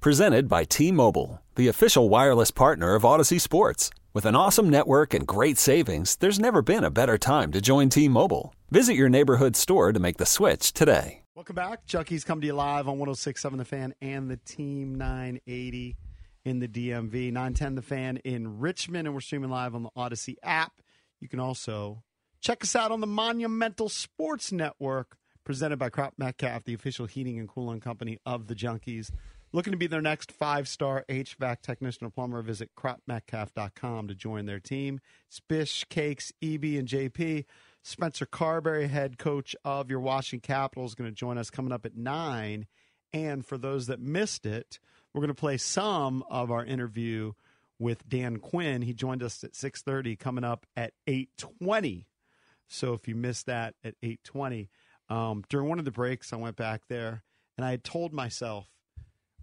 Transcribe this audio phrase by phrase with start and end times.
[0.00, 3.90] Presented by T Mobile, the official wireless partner of Audacy Sports.
[4.14, 7.88] With an awesome network and great savings, there's never been a better time to join
[7.88, 8.54] T Mobile.
[8.70, 11.22] Visit your neighborhood store to make the switch today.
[11.34, 11.84] Welcome back.
[11.84, 15.96] Junkies come to you live on 1067 The Fan and the Team 980
[16.44, 17.32] in the DMV.
[17.32, 20.74] 910 The Fan in Richmond, and we're streaming live on the Audacy app.
[21.18, 22.04] You can also
[22.40, 27.48] check us out on the Monumental Sports Network, presented by Cropp-Metcalfe, the official heating and
[27.48, 29.10] cooling company of the Junkies.
[29.50, 34.44] Looking to be their next five star HVAC technician or plumber, visit cropmetcalf.com to join
[34.44, 35.00] their team.
[35.30, 37.46] Spish, Cakes, EB, and JP.
[37.82, 41.86] Spencer Carberry, head coach of your Washington Capitals, is going to join us coming up
[41.86, 42.66] at 9.
[43.14, 44.78] And for those that missed it,
[45.14, 47.32] we're going to play some of our interview
[47.78, 48.82] with Dan Quinn.
[48.82, 52.04] He joined us at 6:30 coming up at 8:20.
[52.66, 54.68] So if you missed that at 8:20,
[55.08, 57.24] um, during one of the breaks I went back there
[57.56, 58.68] and I had told myself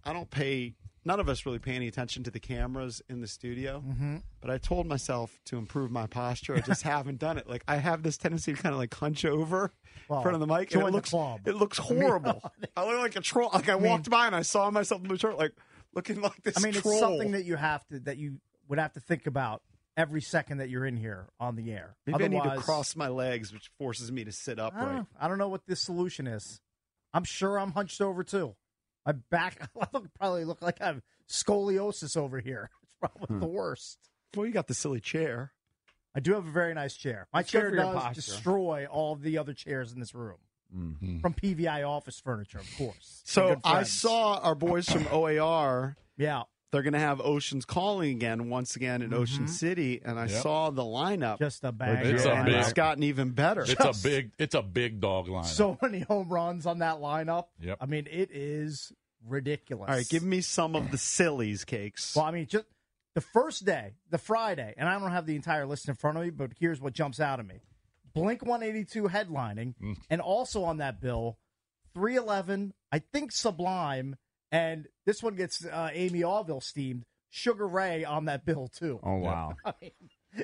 [0.06, 0.76] I don't pay
[1.08, 3.84] none of us really pay any attention to the cameras in the studio.
[3.86, 4.24] Mhm.
[4.42, 6.56] But I told myself to improve my posture.
[6.56, 7.48] I just haven't done it.
[7.48, 9.72] Like I have this tendency to kind of like hunch over
[10.08, 10.74] Well, in front of the mic.
[10.74, 12.42] and it looks it looks I mean, horrible.
[12.78, 13.50] I look like a troll.
[13.54, 15.54] Like I, mean- walked by and I saw myself in the shirt, like
[15.94, 16.58] looking like this.
[16.58, 16.94] I mean, troll.
[16.94, 19.62] it's something that you have to that you would have to think about
[19.98, 21.96] every second that you're in here on the air.
[22.06, 24.96] maybe I need to cross my legs, which forces me to sit I don't, upright.
[24.96, 25.08] know.
[25.22, 26.60] I don't know what this solution is.
[27.14, 28.56] I'm sure I'm hunched over too.
[29.06, 32.70] My back, I look, probably look like I have scoliosis over here.
[32.84, 33.40] It's probably Hmm.
[33.42, 33.98] the worst.
[34.36, 35.52] Well, you got the silly chair.
[36.16, 37.28] I do have a very nice chair.
[37.34, 40.38] My It's chair does destroy all the other chairs in this room.
[41.22, 43.22] From PVI office furniture, of course.
[43.26, 45.96] So I saw our boys from OAR.
[46.18, 46.44] Yeah.
[46.72, 49.50] They're going to have Oceans Calling again, once again in Ocean Mhm.
[49.50, 50.42] City, and I Yep.
[50.44, 51.40] saw the lineup.
[51.40, 52.06] just a bang.
[52.06, 53.62] It's a big- it's gotten even better.
[53.62, 55.46] It's Just- a big it's a big dog line.
[55.46, 57.48] so many home runs on that lineup.
[57.60, 57.78] Yep.
[57.80, 58.92] I mean, it is
[59.26, 59.90] ridiculous.
[59.90, 62.16] All right, give me some of the sillies cakes.
[62.16, 62.66] Well, I mean, just
[63.14, 66.24] the first day, the Friday, and I don't have the entire list in front of
[66.26, 67.62] me, but here's what jumps out at me:
[68.14, 69.96] Blink 182 headlining, Mm.
[70.10, 71.38] and also on that bill,
[71.94, 74.18] 311, I think Sublime,
[74.52, 77.04] and this one gets uh, Amy Allville steamed.
[77.30, 79.00] Sugar Ray on that bill too.
[79.04, 79.56] Oh wow.
[79.66, 79.92] I mean,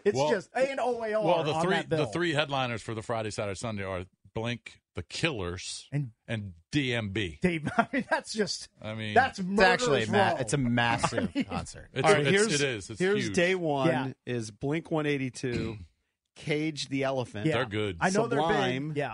[0.03, 3.29] it's Well- just and OAR well, the on three the three headliners for the Friday,
[3.31, 4.03] Saturday, Sunday are
[4.33, 7.39] Blink, The Killers, and and DMB.
[7.41, 7.69] Dave.
[7.77, 11.87] I mean, that's just I mean, that's It's actually ma- it's a massive concert.
[11.93, 12.89] it's, All right, it's- here's, it is.
[12.89, 13.35] It's here's huge.
[13.35, 14.11] day one Yeah.
[14.25, 15.77] is Blink 182,
[16.35, 17.53] Cage the Elephant, yeah.
[17.53, 17.97] They're good.
[18.01, 18.89] I know they're Sublime.
[18.89, 18.97] big.
[18.97, 19.13] Yeah.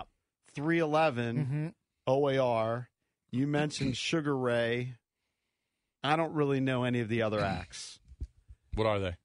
[0.54, 1.68] 311, hmm
[2.08, 2.88] OAR.
[3.30, 4.94] You mentioned Sugar Ray.
[6.02, 7.98] I don't really know any of the other acts.
[8.74, 9.16] What are they?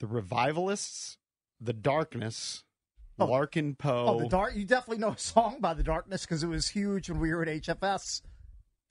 [0.00, 1.16] The Revivalists,
[1.60, 2.64] The Darkness,
[3.20, 3.26] Oh.
[3.26, 4.04] Larkin Poe.
[4.06, 4.54] Oh, the dark.
[4.54, 7.42] You definitely know a song by the Darkness because it was huge when we were
[7.42, 8.22] at HFS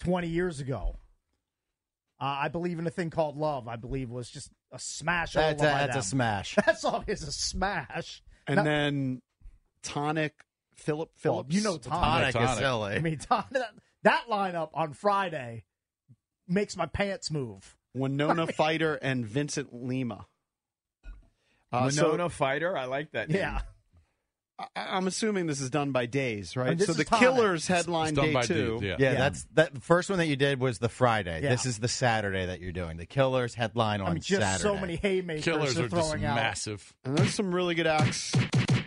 [0.01, 0.97] twenty years ago.
[2.19, 3.69] Uh, I believe in a thing called love.
[3.69, 5.37] I believe was just a smash.
[5.37, 6.55] all That's, a, by that's a smash.
[6.65, 8.21] That song is a smash.
[8.47, 9.21] and Now- then
[9.81, 10.33] Tonic,
[10.75, 11.55] Philip Well, Phillips.
[11.55, 12.33] you know Tonic.
[12.33, 12.49] Tonic Tonic.
[12.49, 12.95] is silly.
[12.95, 13.63] I mean, Tonic,
[14.07, 15.63] that, that lineup on Friday
[16.47, 17.75] makes my pants move.
[17.93, 20.25] Winona Fighter and Vincent Lima.
[21.71, 23.29] Uh, so Winona Fighter, I like that.
[23.29, 23.39] name.
[23.39, 23.61] Yeah,
[24.59, 26.79] I- I'm assuming this is done by days, right?
[26.79, 27.19] So the Tonic.
[27.27, 28.53] Killers headline day two.
[28.79, 28.95] dudes, yeah.
[28.97, 29.17] Yeah, Yeah.
[29.19, 29.73] that's that.
[29.73, 31.41] The first one that you did was the Friday.
[31.43, 31.49] Yeah.
[31.49, 32.97] This is the Saturday that you're doing.
[32.97, 34.63] The Killers headline on I mean, just Saturday.
[34.63, 36.35] so many haymakers Killers they're are just throwing out.
[36.35, 36.93] massive.
[37.03, 38.31] And there's some really good acts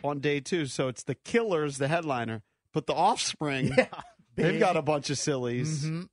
[0.02, 0.66] on day two.
[0.66, 2.42] So it's the Killers, the headliner,
[2.72, 3.86] but the Offspring, Yeah,
[4.36, 5.84] they've got a bunch of sillies.
[5.84, 6.08] Mhm.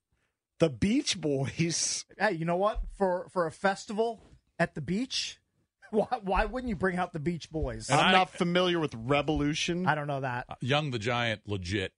[0.59, 2.05] The Beach Boys.
[2.17, 2.81] Hey, you know what?
[2.97, 4.23] For for a festival
[4.59, 5.39] at the beach,
[5.91, 7.89] why why wouldn't you bring out the Beach Boys?
[7.89, 9.87] And I'm I- not familiar with Rebelution.
[9.87, 10.47] I don't know that.
[10.61, 11.93] Young the Giant, legit.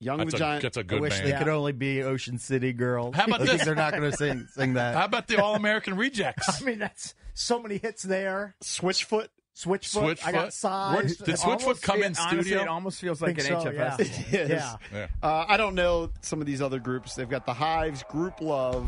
[0.00, 0.32] Young the Giant.
[0.32, 0.60] That's a, Vagina.
[0.62, 1.26] that's a I good wish band.
[1.32, 3.14] they could only be Ocean City girls.
[3.16, 3.64] How about I think this?
[3.66, 4.94] They're not going to sing sing that.
[4.94, 6.60] How about the All American Rejects?
[6.62, 8.54] I mean, that's so many hits there.
[8.62, 9.28] Switchfoot.
[9.56, 10.18] Switchfoot.
[10.26, 10.52] I got Switchfoot.
[10.52, 10.94] size.
[10.94, 12.62] Where- did Switchfoot come in honestly, studio?
[12.62, 13.74] It almost feels like an so, HFS.
[13.74, 13.96] yeah.
[13.96, 14.24] festival.
[14.34, 14.50] It is.
[14.50, 14.76] Yeah.
[14.92, 15.06] Yeah.
[15.22, 17.14] Uh, I don't know some of these other groups.
[17.14, 18.86] They've got the Hives, Grouplove,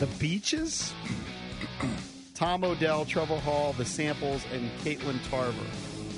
[0.00, 0.92] the Beaches,
[2.34, 5.56] Tom Odell, Trevor Hall, the Samples, and Caitlin Tarver.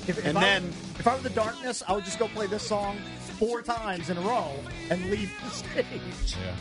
[0.07, 0.65] If, if And I, then-
[0.99, 2.97] if I were the darkness, I would just go play this song
[3.39, 4.53] four times in a row
[4.91, 6.37] and leave the stage.
[6.43, 6.55] Yeah.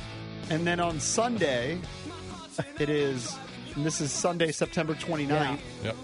[0.56, 1.78] And then on Sunday,
[2.80, 3.38] it is,
[3.75, 5.95] and this is Sunday, September 29th, Yep.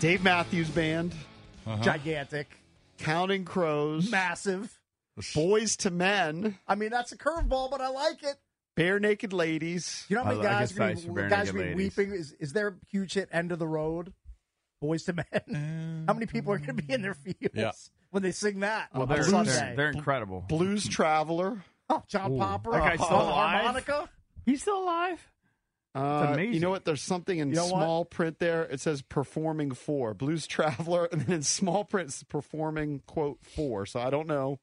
[0.00, 1.14] Dave Matthews Band,
[1.66, 1.82] Uh-huh.
[1.82, 2.56] Gigantic,
[2.98, 4.76] Counting Crows, massive.
[5.34, 8.36] Boyz II Men, I mean, that's a curveball, but I like it.
[8.78, 11.64] Barenaked Ladies, You know how I many like guys it are gonna be, guys gonna
[11.68, 12.12] be weeping?
[12.12, 14.12] Is, is their huge hit "End of the Road"?
[14.82, 16.04] Boyz II Men.
[16.08, 17.72] how many people are going to be in their fields Yeah.
[18.10, 18.88] when they sing that?
[18.94, 20.46] Well, they're, they're, they're incredible.
[20.48, 21.62] Blues Traveler.
[21.90, 23.60] oh, John Popper, That guy's oh, still alive?
[23.60, 24.08] harmonica.
[24.46, 25.20] He's still alive?
[25.94, 26.54] Uh, amazing.
[26.54, 26.84] You know what?
[26.84, 27.70] There's something in You know what?
[27.70, 28.62] small print there.
[28.64, 33.86] It says performing for Blues Traveler, and then in small print it's performing quote for.
[33.86, 34.60] So I don't know.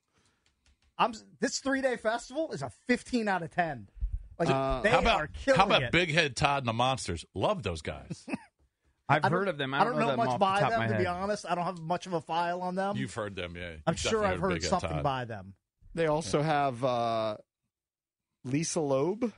[0.98, 3.90] I'm this three day festival is a 15 out of 10.
[4.40, 5.92] Like Uh, they How are about killing how about it.
[5.92, 7.26] Big Head Todd and the Monsters?
[7.36, 8.26] Love those guys.
[9.10, 9.74] I've heard of them.
[9.74, 11.06] I I don't, don't know them much off by the top them of to be
[11.06, 11.46] honest.
[11.50, 12.98] I don't have much of a file on them.
[12.98, 13.72] You've heard them, yeah.
[13.86, 15.04] I'm You've sure I've heard Big Head something Todd.
[15.04, 15.54] by them.
[15.96, 17.38] They also have uh,
[18.44, 19.32] Lisa Loeb,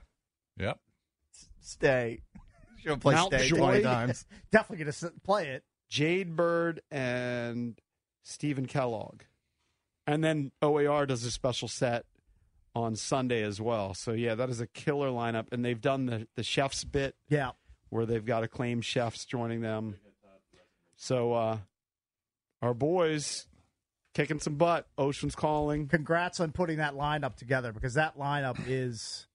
[0.58, 0.80] Yep.
[1.70, 2.22] Stay.
[2.84, 3.58] She'll play Mount Stay Joy.
[3.58, 4.26] 20 times.
[4.52, 5.64] Definitely going to play it.
[5.90, 7.80] Jade Bird, and
[8.24, 9.22] Stephen Kellogg.
[10.08, 12.06] And then OAR does a special set
[12.76, 13.94] on Sunday as well.
[13.94, 15.48] So yeah, that is a killer lineup.
[15.52, 17.52] And they've done the the chefs bit Yeah.
[17.90, 19.96] where they've got acclaimed chefs joining them.
[20.96, 21.58] So uh
[22.62, 23.48] our boys
[24.14, 24.88] kicking some butt.
[24.98, 25.88] Ocean's calling.
[25.88, 29.28] Congrats on putting that lineup together because that lineup is,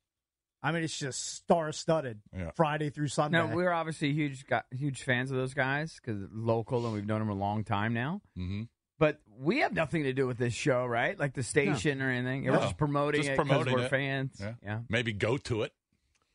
[0.65, 2.51] I mean, it's just star studded Yeah.
[2.57, 3.37] Friday through Sunday.
[3.39, 4.45] Now we're obviously huge,
[4.75, 8.23] huge fans of those guys because local and we've known them a long time now.
[8.39, 8.63] Mm-hmm.
[8.99, 11.19] But we have nothing to do with this show, right?
[11.19, 12.45] Like the station or anything.
[12.51, 13.91] We're just promoting Just it because promoting we're it.
[13.91, 14.39] fans.
[14.41, 14.53] Yeah.
[14.63, 14.79] yeah.
[14.89, 15.73] Maybe go to it.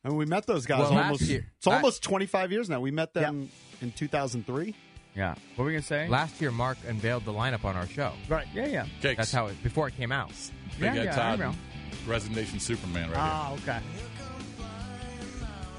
[0.04, 2.80] And we met those guys Well, almost year- it's almost 25 years now.
[2.82, 3.50] We met them
[3.82, 4.76] in 2003.
[5.16, 5.30] Yeah.
[5.32, 6.08] What were we gonna say?
[6.08, 8.14] Last year, Mark unveiled the lineup on our show.
[8.30, 8.46] right.
[8.54, 8.68] Yeah.
[8.68, 8.86] Yeah.
[9.02, 9.18] Cakes.
[9.18, 10.30] That's how it before it came out.
[10.30, 11.56] Big Yeah, Head yeah, I Todd, know.
[12.08, 13.80] Resignation Superman, right Ah, okay.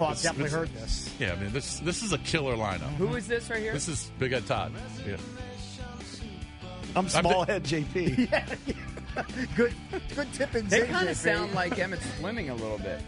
[0.01, 1.15] Well, I've This- definitely this- heard this.
[1.21, 2.89] Yeah, I mean this this is a killer lineup.
[2.97, 3.73] Who is this right here?
[3.75, 4.73] This is Big Head Todd.
[5.07, 5.17] Yeah.
[6.97, 8.31] I'm Smallhead JP.
[9.17, 9.25] Yeah,
[9.57, 9.75] good,
[10.15, 13.01] good tip and they kind of sound like Emmett Fleming a little bit.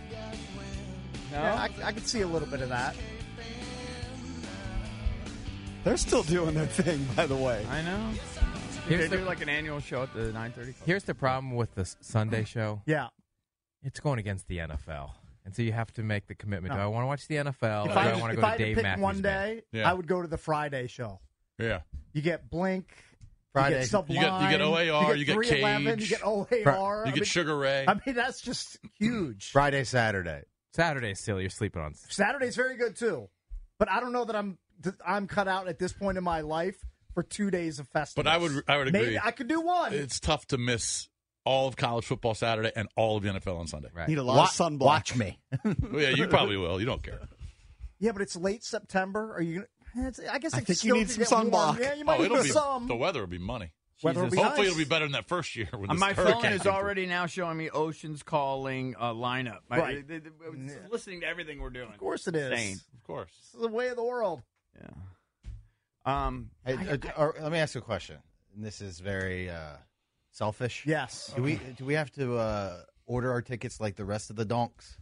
[1.31, 1.39] No.
[1.41, 2.95] Yeah, I, I can see a little bit of that.
[5.85, 7.65] They're still doing their thing, by the way.
[7.71, 8.11] I know.
[8.89, 10.75] Here's they the- do like an annual show at the 9:30.
[10.85, 12.83] Here's the problem with the Sunday show.
[12.85, 13.09] Yeah.
[13.83, 15.11] It's going against the NFL.
[15.45, 16.73] And so you have to make the commitment.
[16.75, 16.79] No.
[16.81, 17.87] Do I want to watch the NFL?
[17.87, 19.23] If or do I, I want to go to had to Dave pick Matthews one
[19.23, 19.91] day, Yeah.
[19.91, 21.21] I would go to the Friday show.
[21.59, 21.81] Yeah.
[22.13, 22.87] You get Blink.
[23.53, 23.75] Friday.
[23.77, 24.17] You get Sublime.
[24.17, 24.61] You get- you get
[24.93, 26.11] OAR, you get 311, Cage.
[26.11, 26.47] You get OAR.
[26.99, 27.85] You I get mean, Sugar Ray.
[27.87, 29.51] I mean, that's just huge.
[29.51, 30.43] Friday, Saturday.
[30.75, 31.95] Saturday's still you're sleeping on.
[31.95, 33.29] Saturday's very good too,
[33.79, 34.59] but I don't know that I'm
[35.07, 36.77] I'm cut out at this point in my life
[37.15, 38.25] for two days of festivals.
[38.25, 39.01] But I would I would agree.
[39.03, 39.93] Maybe I could do one.
[39.93, 41.09] it's tough to miss
[41.45, 43.89] all of college football Saturday and all of the NFL on Sunday.
[43.95, 44.09] Right.
[44.09, 44.81] Need a lot Wa- of sunblock.
[44.81, 45.39] Watch me.
[45.65, 46.79] Well, yeah, you probably will.
[46.81, 47.21] You don't care.
[47.99, 49.35] yeah, but it's late September.
[49.35, 49.65] Are you?
[49.95, 51.51] gonna it's, I guess I it think still you need some get warm.
[51.77, 51.81] sunblock.
[51.81, 52.87] Yeah, you might Oh, need it'll be some.
[52.89, 53.73] the weather will be money.
[54.03, 54.67] Weather will be Hopefully, nice.
[54.73, 55.69] it'll be better than that first year.
[55.71, 59.59] When Uh, this my phone is came already now showing me Ocean's Calling uh, lineup.
[59.71, 60.05] I- Right.
[60.11, 61.89] I- I- I was listening to everything we're doing.
[61.91, 62.51] Of course it is.
[62.51, 62.81] Insane.
[62.97, 63.31] Of course.
[63.39, 64.43] It's the way of the world.
[64.81, 64.89] Yeah.
[66.05, 66.51] Um.
[66.65, 68.17] Hey, uh, or- let me ask you a question.
[68.57, 69.77] And this is very uh,
[70.33, 70.85] selfish.
[70.87, 71.33] Yes.
[71.37, 74.45] Do we do we have to uh, order our tickets like the rest of the
[74.45, 74.99] donks?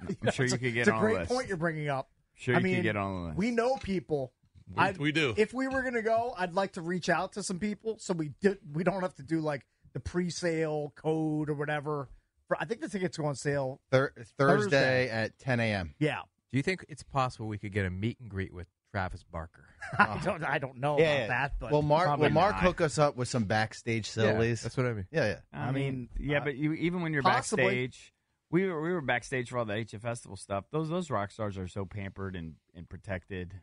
[0.00, 1.30] I'm sure you could get It's a on great list.
[1.30, 2.08] point you're bringing up.
[2.34, 3.38] Sure, I you mean, could get on the list.
[3.38, 4.32] We know people.
[4.74, 5.34] We- I'd- we do.
[5.36, 8.14] If we were going to go, I'd like to reach out to some people so
[8.14, 9.62] we do, we don't have to do like
[9.92, 12.08] the pre-sale code or whatever.
[12.48, 13.80] For I think the tickets go on sale.
[13.92, 15.10] Thur- Thursday, Thursday.
[15.10, 15.94] at 10 a.m.
[15.98, 19.24] Yeah, Do you think it's possible we could get a meet and greet with Travis
[19.24, 19.64] Barker?
[19.98, 21.26] I don't I don't know Yeah, about yeah.
[21.28, 22.62] that, but Will Mark probably will Mark not.
[22.62, 24.62] hook us up with some backstage sillies?
[24.62, 25.06] that's what I mean.
[25.10, 25.38] Yeah, yeah.
[25.52, 27.64] I, I mean, mean, yeah, uh, but you even when you're possibly.
[27.64, 28.12] backstage,
[28.50, 30.64] we were we were backstage for all the HF festival stuff.
[30.70, 33.54] Those those rock stars are so pampered and, and protected.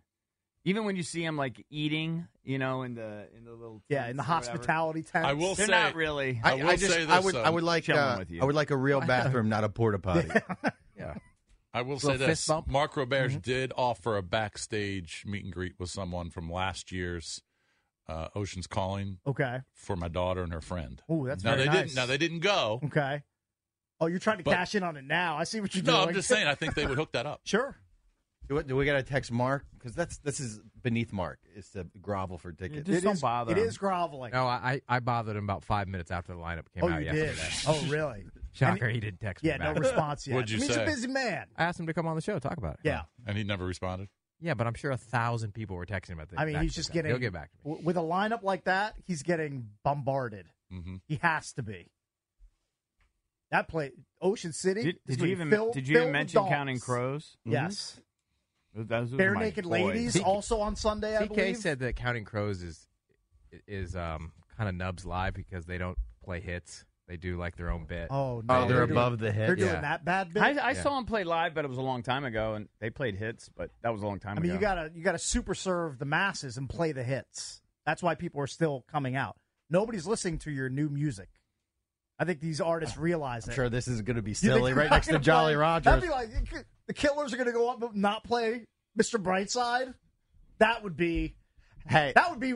[0.66, 4.08] Even when you see them like eating, you know, in the in the little yeah,
[4.08, 5.26] in the tents or whatever, hospitality tent.
[5.26, 6.42] I will they're say- not really.
[6.44, 8.42] I will just say I this, would I um, would like chilling uh, with you.
[8.42, 10.28] I would like a real bathroom, not a porta potty.
[10.98, 11.14] Yeah.
[11.74, 12.68] I will say this: fist bump.
[12.68, 17.42] Marc Roberge did offer a backstage meet and greet with someone from last year's
[18.08, 19.60] uh, Ocean's Calling Okay.
[19.74, 21.02] for my daughter and her friend.
[21.08, 21.76] Oh, that's now very they nice.
[21.82, 21.96] didn't.
[21.96, 22.80] Now they didn't go.
[22.86, 23.22] Okay.
[24.02, 25.38] Oh, you're trying to But- cash in on it now.
[25.38, 26.02] I see what you're No, doing.
[26.04, 26.48] No, I'm just saying.
[26.48, 27.42] I think they would hook that up.
[27.44, 27.76] sure.
[28.48, 29.64] Do we, do we got to text Mark?
[29.78, 31.38] Because that's this is beneath Mark.
[31.56, 32.88] Is to grovel for tickets.
[32.88, 33.66] Just It don't is- bother It him.
[33.68, 34.32] is groveling.
[34.34, 37.06] No, I, I bothered him about five minutes after the lineup came oh, out you
[37.06, 37.36] yesterday.
[37.36, 37.44] did.
[37.68, 38.26] Oh, really?
[38.53, 40.36] Shocker, And- he didn't text me Yeah, no response yet.
[40.36, 41.48] What'd you I mean, He's a busy man.
[41.56, 42.79] I asked him to come on the show, talk about it.
[42.84, 43.03] Yeah.
[43.25, 44.10] And he never responded.
[44.41, 46.39] Yeah, but I'm sure a thousand people were texting about this.
[46.39, 47.12] I mean, he's just getting.
[47.12, 47.63] He'll get back to me.
[47.72, 50.46] w- With a lineup like that, he's getting bombarded.
[50.72, 51.91] hmm He has to be.
[53.51, 53.91] That play,
[54.22, 54.84] Ocean City.
[54.84, 56.50] Did, did you even filled- did you even mention dogs.
[56.51, 57.36] Counting Crows?
[57.46, 58.00] Yes.
[58.75, 59.72] Those- those Bare Naked boys.
[59.72, 61.58] Ladies also on Sunday, I CK believe.
[61.58, 62.88] said that Counting Crows is
[63.68, 66.86] is um, kind of Nubs live because they don't play hits.
[67.10, 68.08] They do like their own bit.
[68.12, 68.56] Oh, no.
[68.56, 69.48] Oh, they're doing- above the hit.
[69.48, 69.82] They're doing Yeah.
[69.82, 70.42] that bad bit.
[70.44, 70.82] I, I Yeah.
[70.84, 73.50] saw them play live, but it was a long time ago, and they played hits,
[73.50, 74.56] but that was a long time I mean, ago.
[74.56, 77.62] you gotta you gotta super serve the masses and play the hits.
[77.86, 79.36] That's why people are still coming out.
[79.72, 81.30] Nobody's listening to your new music.
[82.20, 83.56] I think these artists realize I'm it.
[83.56, 85.24] sure this is going to be You think silly they're right not next to gonna
[85.24, 85.86] Jolly play- Rogers.
[85.86, 86.30] That'd be like
[86.86, 88.66] the Killers are going to go up and not play
[89.00, 89.20] Mr.
[89.24, 89.96] Brightside.
[90.60, 91.36] That would be
[91.88, 92.54] hey, that would be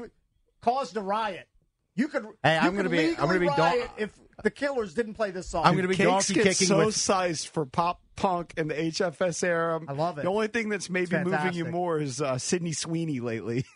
[0.61, 1.47] caused a riot.
[1.95, 2.25] You could.
[2.43, 5.13] Hey, you I'm gonna be- I'm gonna legally be don- riot if the Killers didn't
[5.13, 5.65] play this song.
[5.65, 8.75] I'm gonna be Cakes donkey get kicking so with- sized for pop punk and the
[8.75, 9.79] HFS era.
[9.87, 10.23] I love it.
[10.23, 13.65] The only thing that's maybe moving you more is uh, Sydney Sweeney lately.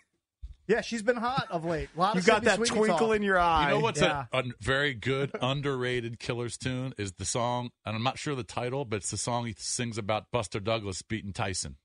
[0.70, 1.88] Yeah, she's been hot of late.
[1.96, 3.16] A lot you of got Sydney that Sweeney twinkle talk.
[3.16, 3.70] in your eye.
[3.70, 4.26] You know what's Yeah.
[4.34, 8.44] a, a very good underrated Killers tune is the song, and I'm not sure the
[8.44, 11.78] title, but it's the song he sings about Buster Douglas beating Tyson.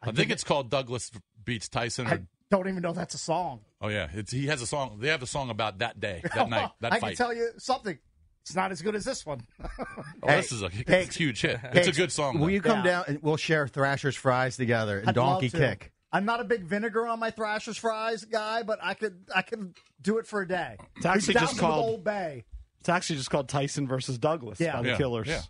[0.00, 1.10] I, think it's called Douglas
[1.44, 2.06] beats Tyson.
[2.06, 2.20] Or, I
[2.52, 3.60] don't even know that's a song.
[3.80, 4.98] oh yeah, it's, he has a song.
[5.00, 7.08] They have a song about that day, that night, that I fight.
[7.08, 7.98] can tell you something.
[8.42, 9.40] It's not as good as this one.
[9.62, 9.94] oh,
[10.26, 11.58] Hey, this is a hey, it's a huge hit.
[11.62, 12.34] It's a Cakes, good song.
[12.38, 12.52] Will though.
[12.52, 12.84] you come Yeah.
[12.92, 15.56] down and we'll share Thrasher's fries together and I'd love donkey to.
[15.58, 15.92] kick?
[16.12, 19.74] I'm not a big vinegar on my Thrasher's fries guy, but I could I could
[20.00, 20.76] do it for a day.
[20.96, 22.44] It's actually Down just to the called- Old Bay.
[22.80, 24.74] It's actually just called Tyson versus Douglas Yeah.
[24.76, 25.28] by the Yeah, Killers.
[25.28, 25.40] yeah.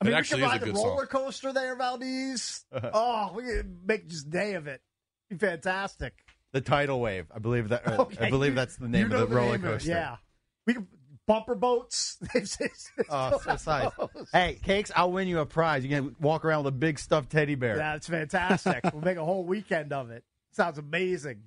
[0.00, 1.06] I mean, it we actually could is a ride the good roller song.
[1.08, 2.64] coaster there, Valdez.
[2.72, 4.80] oh, we could make just a day of it.
[5.28, 6.14] Be fantastic.
[6.52, 7.26] The tidal wave.
[7.34, 7.86] I believe that.
[7.86, 9.70] uh, Okay, I believe you- that's the you name know of the roller name of
[9.70, 9.90] it, coaster.
[9.90, 10.16] Yeah,
[10.66, 10.86] we could
[11.26, 12.18] bumper boats.
[13.08, 13.90] Oh, so size.
[14.32, 14.90] Hey, cakes!
[14.94, 15.84] I'll win you a prize.
[15.84, 17.76] You can walk around with a big stuffed teddy bear.
[17.76, 18.80] Yeah, that's fantastic.
[18.92, 20.24] we'll make a whole weekend of it.
[20.52, 21.42] Sounds amazing.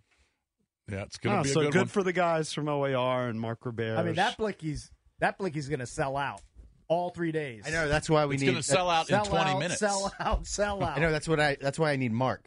[0.91, 1.87] Yeah, it's gonna Oh, be a so good, good, one.
[1.87, 3.97] for the guys from OAR and Marc Roberge.
[3.97, 6.41] I mean, that Blicky's that Blicky's going to sell out
[6.89, 7.63] all three days.
[7.65, 7.87] I know.
[7.87, 8.51] That's why we it's need.
[8.51, 9.79] gonna sell out Sell in 20 out, minutes.
[9.79, 10.45] Sell out.
[10.47, 10.97] Sell out.
[10.97, 11.11] I know.
[11.11, 11.57] That's what I.
[11.61, 12.41] That's why I need Mark.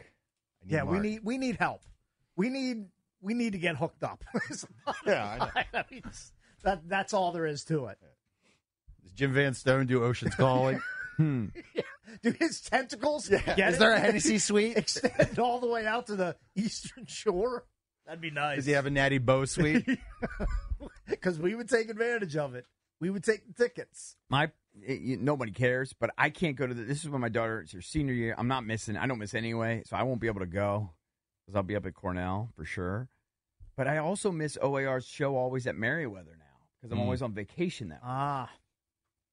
[0.62, 1.80] I need Yeah, we need we need help.
[2.36, 2.86] We need
[3.20, 4.22] we need to get hooked up.
[5.06, 5.62] Yeah, I know.
[5.80, 6.02] I mean,
[6.62, 7.98] that that's all there is to it.
[9.02, 10.80] Does Jim Van Stone do Ocean's Calling?
[11.16, 11.46] Hmm.
[12.22, 13.28] Do his tentacles?
[13.28, 13.78] get Is it?
[13.78, 14.76] there a Hennessy suite?
[14.76, 17.64] extend all the way out to the eastern shore?
[18.04, 18.56] That'd be nice.
[18.56, 19.84] Does he have a Natty Boh suite?
[21.08, 22.66] Because we would take advantage of it.
[23.00, 24.16] We would take the tickets.
[24.28, 24.50] My
[24.86, 26.82] it, you, nobody cares, but I can't go to the.
[26.84, 27.60] This is when my daughter.
[27.60, 28.34] It's her senior year.
[28.36, 28.96] I'm not missing.
[28.96, 30.92] I don't miss anyway, so I won't be able to go
[31.46, 33.08] because I'll be up at Cornell for sure.
[33.76, 36.44] But I also miss OAR's show always at Merriweather now
[36.80, 37.02] because I'm Mm.
[37.02, 38.00] always on vacation now.
[38.02, 38.50] Ah,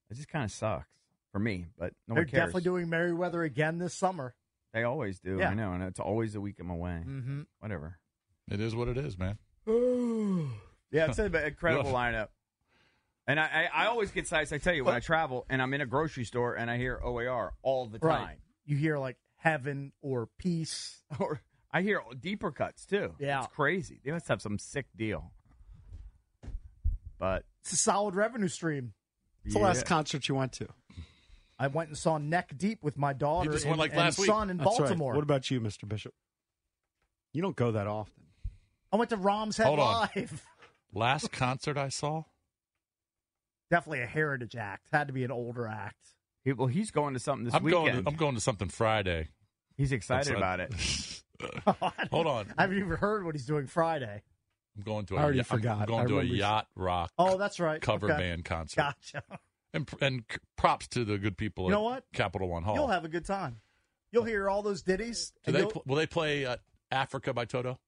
[0.10, 0.88] It just kind of sucks
[1.32, 2.40] for me, but no they're one cares.
[2.48, 4.36] definitely doing Merriweather again this summer.
[4.74, 5.38] They always do.
[5.38, 5.50] Yeah.
[5.50, 7.04] I know, and it's always a week I'm away.
[7.06, 7.42] Mm-hmm.
[7.60, 8.00] Whatever.
[8.52, 9.38] It is what it is, man.
[10.92, 11.94] Yeah, it's an incredible Rough.
[12.14, 12.28] lineup.
[13.26, 14.52] And I, I, I always get sites.
[14.54, 17.00] I tell you, when I travel and I'm in a grocery store and I hear
[17.04, 18.18] OAR all the Right.
[18.26, 21.02] time, You hear like heaven or peace.
[21.20, 21.42] or
[21.74, 23.16] I hear deeper cuts too.
[23.20, 23.40] Yeah.
[23.40, 24.00] it's crazy.
[24.06, 25.32] They must have some sick deal.
[27.18, 28.94] But It's a solid revenue stream.
[29.44, 30.68] It's the last concert you went to.
[31.60, 34.28] I went and saw Neck Deep with my daughter just and, went, like, and week.
[34.28, 34.80] son in That's right.
[34.80, 35.14] Baltimore.
[35.14, 35.88] What about you, Mr.
[35.88, 36.14] Bishop?
[37.32, 38.24] You don't go that often.
[38.92, 40.10] I went to Rams Head Hold on.
[40.16, 40.46] Live.
[40.94, 42.24] Last concert I saw.
[43.72, 44.88] Definitely a heritage act.
[44.92, 45.98] Had to be an older act.
[46.44, 47.86] he, well, he's going to something this I'm weekend.
[47.86, 48.04] going.
[48.04, 49.30] To, I'm going to something Friday.
[49.76, 50.74] he's excited That's about it.
[52.12, 52.54] Hold on.
[52.58, 54.22] I haven't even heard what he's doing Friday.
[54.78, 55.20] I'm going to a.
[55.20, 55.88] I already yacht- I'm forgot.
[55.88, 57.80] going I to a yacht rock Oh, that's right.
[57.82, 58.20] cover Okay.
[58.22, 58.78] band concert.
[58.78, 59.24] Gotcha.
[59.74, 60.24] And and
[60.58, 61.66] props to the good people.
[61.66, 62.06] You know what?
[62.14, 62.76] Capital One Hall.
[62.76, 63.62] You'll have a good time.
[64.12, 65.34] You'll hear all those ditties.
[65.46, 66.58] Do they you'll- pl- will they play uh,
[66.92, 67.80] Africa by Toto?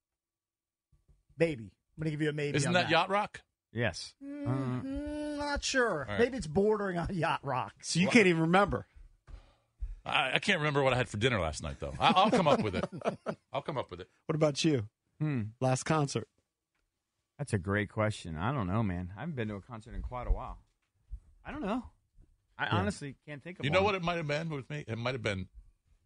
[1.37, 1.63] maybe.
[1.65, 2.57] I'm going to give you a maybe.
[2.57, 3.41] Isn't on that, yacht rock?
[3.71, 4.13] Yes.
[4.23, 6.05] Mm, not sure.
[6.07, 6.19] All right.
[6.19, 7.73] Maybe it's bordering on yacht rock.
[7.81, 8.87] So you can't even remember.
[10.05, 11.93] I, I can't remember what I had for dinner last night though.
[11.99, 12.85] I, I'll come up with it.
[13.53, 14.09] I'll come up with it.
[14.27, 14.87] What about you?
[15.19, 15.41] Hmm.
[15.59, 16.27] Last concert.
[17.37, 18.37] That's a great question.
[18.37, 19.11] I don't know, man.
[19.17, 20.59] I haven't been to a concert in quite a while.
[21.45, 21.83] I don't know.
[22.57, 24.85] I honestly can't think of You know what it might have been with me?
[24.87, 25.47] It might have been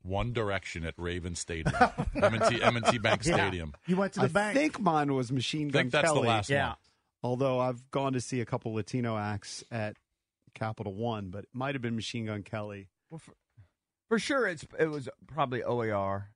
[0.01, 1.75] One Direction at Raven Stadium,
[2.15, 3.35] M&T, M&T Bank Yeah.
[3.35, 3.73] Stadium.
[3.85, 4.57] You went to the I bank.
[4.57, 6.21] I think mine was Machine I Gun think that's Kelly.
[6.23, 6.67] the last Yeah.
[6.69, 6.75] one.
[7.21, 9.97] Although I've gone to see a couple Latino acts at
[10.55, 12.87] Capital One, but it might have been Machine Gun Kelly.
[13.17, 13.33] For
[14.17, 16.29] sure, it's it was probably OAR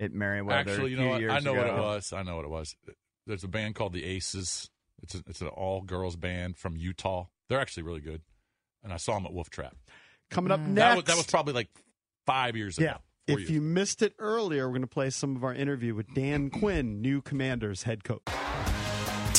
[0.00, 0.70] at Merriweather.
[0.70, 1.30] Actually, you know what?
[1.30, 2.12] I know what it was.
[2.12, 2.74] I know what it was.
[3.26, 4.70] There's a band called the Aces.
[5.02, 7.26] It's a, it's an all girls band from Utah.
[7.48, 8.22] They're actually really good,
[8.82, 9.76] and I saw them at Wolf Trap.
[10.30, 10.74] Coming up mm.
[10.74, 10.96] That next.
[10.96, 11.68] was, that was probably like
[12.26, 12.86] five years ago.
[12.86, 12.96] Yeah.
[13.26, 15.94] four if years you missed it earlier, we're going to play some of our interview
[15.94, 18.22] with Dan Quinn, new Commanders head coach.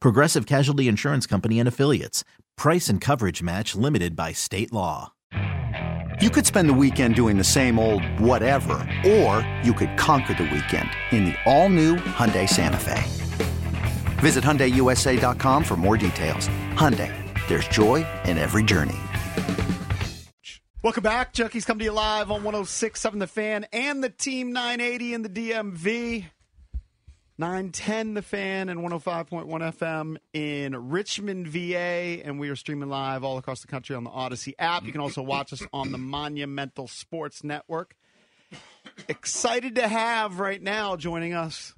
[0.00, 2.24] Progressive Casualty Insurance Company and Affiliates.
[2.56, 5.12] Price and coverage match limited by state law.
[6.20, 8.74] You could spend the weekend doing the same old whatever,
[9.04, 13.02] or you could conquer the weekend in the all-new Hyundai Santa Fe.
[14.20, 16.48] Visit HyundaiUSA.com for more details.
[16.74, 17.12] Hyundai,
[17.48, 18.94] there's joy in every journey.
[20.84, 21.32] Welcome back.
[21.32, 25.28] Junkies coming to you live on 1067 The Fan and the Team 980 in the
[25.30, 26.26] DMV.
[27.36, 32.22] 910 The Fan and 105.1 FM in Richmond, VA.
[32.24, 34.84] And we are streaming live all across the country on the Audacy app.
[34.84, 37.96] You can also watch us on the Monumental Sports Network.
[39.08, 41.74] Excited to have right now joining us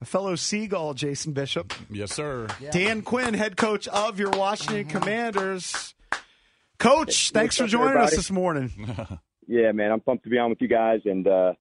[0.00, 1.72] a fellow Seagull, Jason Bishop.
[1.90, 2.46] Yes, sir.
[2.70, 5.94] Dan Quinn, head coach of your Washington Commanders.
[6.78, 8.70] Coach, thanks for up, joining us this morning.
[9.46, 11.52] Yeah, man, I'm pumped to be on with you guys, and uh,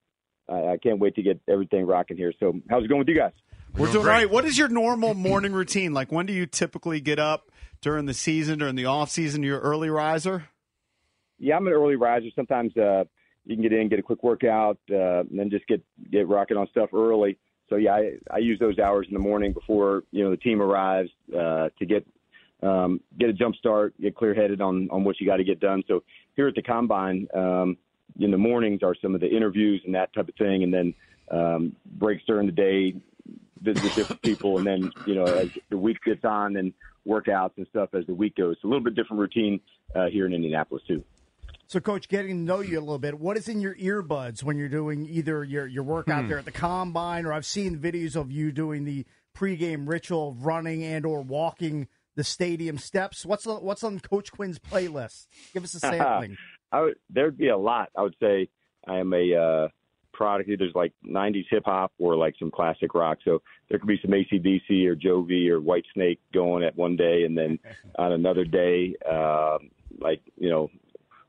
[0.53, 2.33] I, I can't wait to get everything rocking here.
[2.39, 3.33] So, how's it going with you guys?
[3.77, 4.29] We're doing all right.
[4.29, 5.93] What is your normal morning routine?
[5.93, 9.43] Like, when do you typically get up during the season, during the off season?
[9.43, 10.45] You're early riser.
[11.39, 12.27] Yeah, I'm an early riser.
[12.35, 13.03] Sometimes uh,
[13.45, 16.57] you can get in, get a quick workout, uh, and then just get get rocking
[16.57, 17.37] on stuff early.
[17.69, 20.61] So yeah, I, I use those hours in the morning before you know the team
[20.61, 22.05] arrives uh, to get
[22.61, 25.59] um, get a jump start, get clear headed on on what you got to get
[25.59, 25.83] done.
[25.87, 26.03] So
[26.35, 27.77] here at the combine, um,
[28.19, 30.93] in the mornings are some of the interviews and that type of thing, and then
[31.31, 32.95] um, breaks during the day,
[33.61, 36.73] visit with different people, and then you know as the week gets on, and
[37.07, 38.55] workouts and stuff as the week goes.
[38.61, 39.59] So a little bit different routine
[39.95, 41.03] uh, here in Indianapolis too.
[41.67, 44.57] So, Coach, getting to know you a little bit, what is in your earbuds when
[44.57, 46.27] you're doing either your, your workout Hmm.
[46.29, 50.45] there at the combine, or I've seen videos of you doing the pregame ritual of
[50.45, 53.25] running and or walking the stadium steps.
[53.25, 55.25] What's what's on Coach Quinn's playlist?
[55.53, 56.37] Give us a sampling.
[56.73, 57.89] I would, there'd be a lot.
[57.95, 58.49] I would say
[58.87, 59.67] I am a uh,
[60.11, 60.49] product.
[60.57, 63.19] There's like '90s hip hop or like some classic rock.
[63.23, 67.37] So there could be some ACDC or Jovi or Whitesnake going at one day, and
[67.37, 67.59] then
[67.97, 69.59] on another day, uh,
[69.99, 70.69] like you know,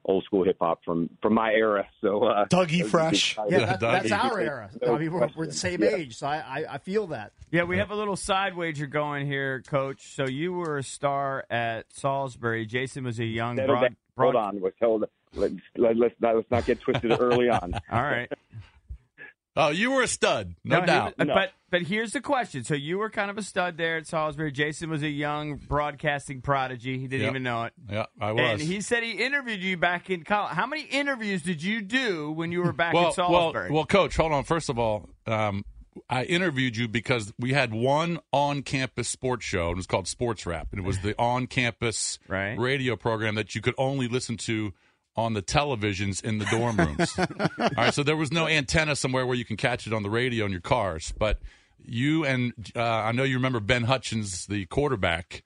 [0.06, 1.86] old school hip hop from from my era.
[2.00, 3.36] So uh, Dougie Fresh.
[3.48, 4.70] Yeah, that, that's our era.
[4.82, 5.96] No I mean, we're, we're the same Yeah.
[5.96, 7.32] age, so I, I, I feel that.
[7.50, 10.14] Yeah, we have a little side wager going here, Coach.
[10.14, 12.64] So you were a star at Salisbury.
[12.66, 13.82] Jason was a young Settle broad.
[13.82, 13.96] down.
[14.16, 14.60] Hold on.
[14.62, 15.04] Let's hold.
[15.36, 17.74] Let's let, let's not let's not get twisted early on.
[17.90, 18.30] All right.
[19.56, 21.16] Oh, you were a stud, no, he doubt.
[21.16, 22.64] was- But but here's the question.
[22.64, 24.50] So you were kind of a stud there at Salisbury.
[24.50, 26.98] Jason was a young broadcasting prodigy.
[26.98, 27.30] He didn't Yep.
[27.30, 27.72] even know it.
[27.88, 28.42] Yeah, I was.
[28.42, 30.54] And he said he interviewed you back in college.
[30.54, 33.68] How many interviews did you do when you were back well, at Salisbury?
[33.70, 34.42] Well, well, coach, hold on.
[34.44, 35.64] First of all, um,
[36.08, 40.46] I interviewed you because we had one on-campus sports show, and it was called Sports
[40.46, 42.58] Wrap, and it was the on-campus Right.
[42.58, 44.72] radio program that you could only listen to
[45.16, 47.14] on the televisions in the dorm rooms.
[47.18, 50.10] all right, so there was no antenna somewhere where you can catch it on the
[50.10, 51.40] radio in your cars, but
[51.84, 55.42] you and uh, I know you remember Ben Hutchins, the quarterback.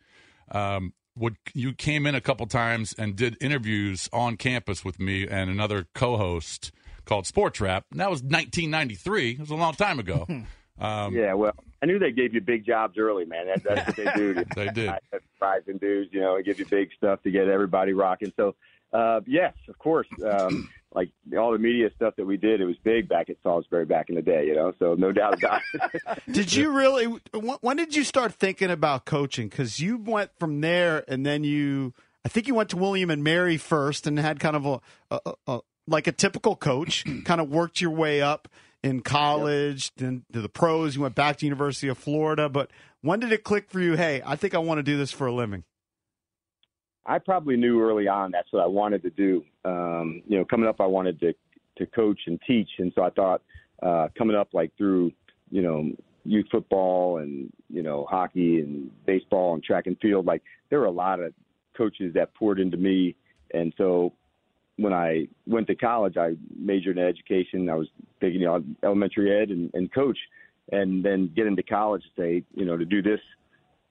[0.51, 5.27] Um, would you came in a couple times and did interviews on campus with me
[5.27, 6.71] and another co-host
[7.05, 7.87] called Sports Rap.
[7.91, 9.33] And that was 1993.
[9.33, 10.27] It was a long time ago.
[10.81, 13.47] Um, yeah, well, I knew they gave you big jobs early, man.
[13.47, 14.45] That, that's what they do.
[14.55, 14.93] They did.
[15.11, 18.33] Surprising dudes, you know, they give you big stuff to get everybody rocking.
[18.37, 18.55] So,
[18.93, 20.09] Uh, yes, of course.
[20.25, 23.85] Um, like all the media stuff that we did, it was big back at Salisbury
[23.85, 24.73] back in the day, you know.
[24.79, 26.03] So no doubt about it.
[26.33, 27.07] Did you really?
[27.61, 29.49] When did you start thinking about coaching?
[29.49, 31.93] Because you went from there, and then you,
[32.25, 35.21] I think you went to William and Mary first, and had kind of a, a,
[35.27, 38.49] a, a like a typical coach, kind of worked your way up
[38.83, 40.97] in college, then to the pros.
[40.97, 42.71] You went back to University of Florida, but
[43.03, 43.97] when did it click for you?
[43.97, 45.65] Hey, I think I want to do this for a living.
[47.09, 49.43] I probably knew early on that's what I wanted to do.
[49.65, 51.33] Um, you know, coming up, I wanted to
[51.79, 53.43] to coach and teach, and so I thought
[53.83, 55.13] uh, coming up like through
[55.51, 55.91] you know
[56.25, 60.87] youth football and you know hockey and baseball and track and field, like there were
[60.87, 61.33] a lot of
[61.77, 63.17] coaches that poured into me,
[63.55, 64.13] and so
[64.77, 67.69] when I went to college, I majored in education.
[67.71, 67.89] I was
[68.21, 70.19] taking you know, elementary ed and, and coach,
[70.73, 73.21] and then get into college say, you know, to do this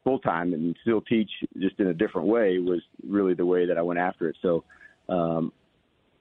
[0.08, 3.78] full time and still teach just in a different way was really the way that
[3.78, 4.38] I went after it.
[4.42, 4.64] So
[5.10, 5.52] um,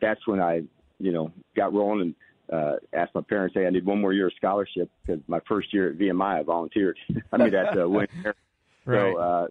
[0.01, 0.63] that's when I,
[0.99, 2.15] you know, got rolling and
[2.53, 5.73] uh, asked my parents, hey, I need one more year of scholarship because my first
[5.73, 6.99] year at VMI, I volunteered.
[7.33, 8.09] I mean, that's uh, when.
[8.25, 8.35] Right.
[9.13, 9.47] So uh,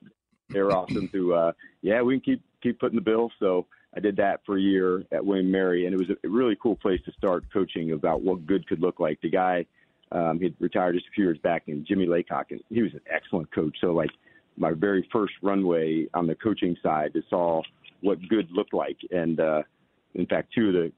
[0.49, 3.31] they were awesome to, uh, yeah, we can keep keep putting the bill.
[3.39, 6.57] So I did that for a year at William Mary, and it was a really
[6.61, 9.21] cool place to start coaching about what good could look like.
[9.21, 9.65] The guy,
[10.11, 13.01] um, he retired just a few years back, and Jimmy Laycock, and he was an
[13.11, 13.75] excellent coach.
[13.81, 14.11] So like
[14.57, 17.61] my very first runway on the coaching side to saw
[18.01, 19.63] what good looked like, and uh,
[20.13, 20.91] in fact, two of the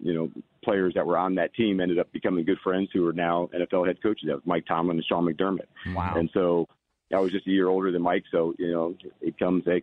[0.00, 0.30] you know
[0.62, 3.86] players that were on that team ended up becoming good friends who are now NFL
[3.86, 4.24] head coaches.
[4.26, 5.66] That was Mike Tomlin and Sean McDermott.
[5.94, 6.14] Wow.
[6.16, 6.66] And so
[7.12, 9.82] I was just a year older than Mike, so you know it comes they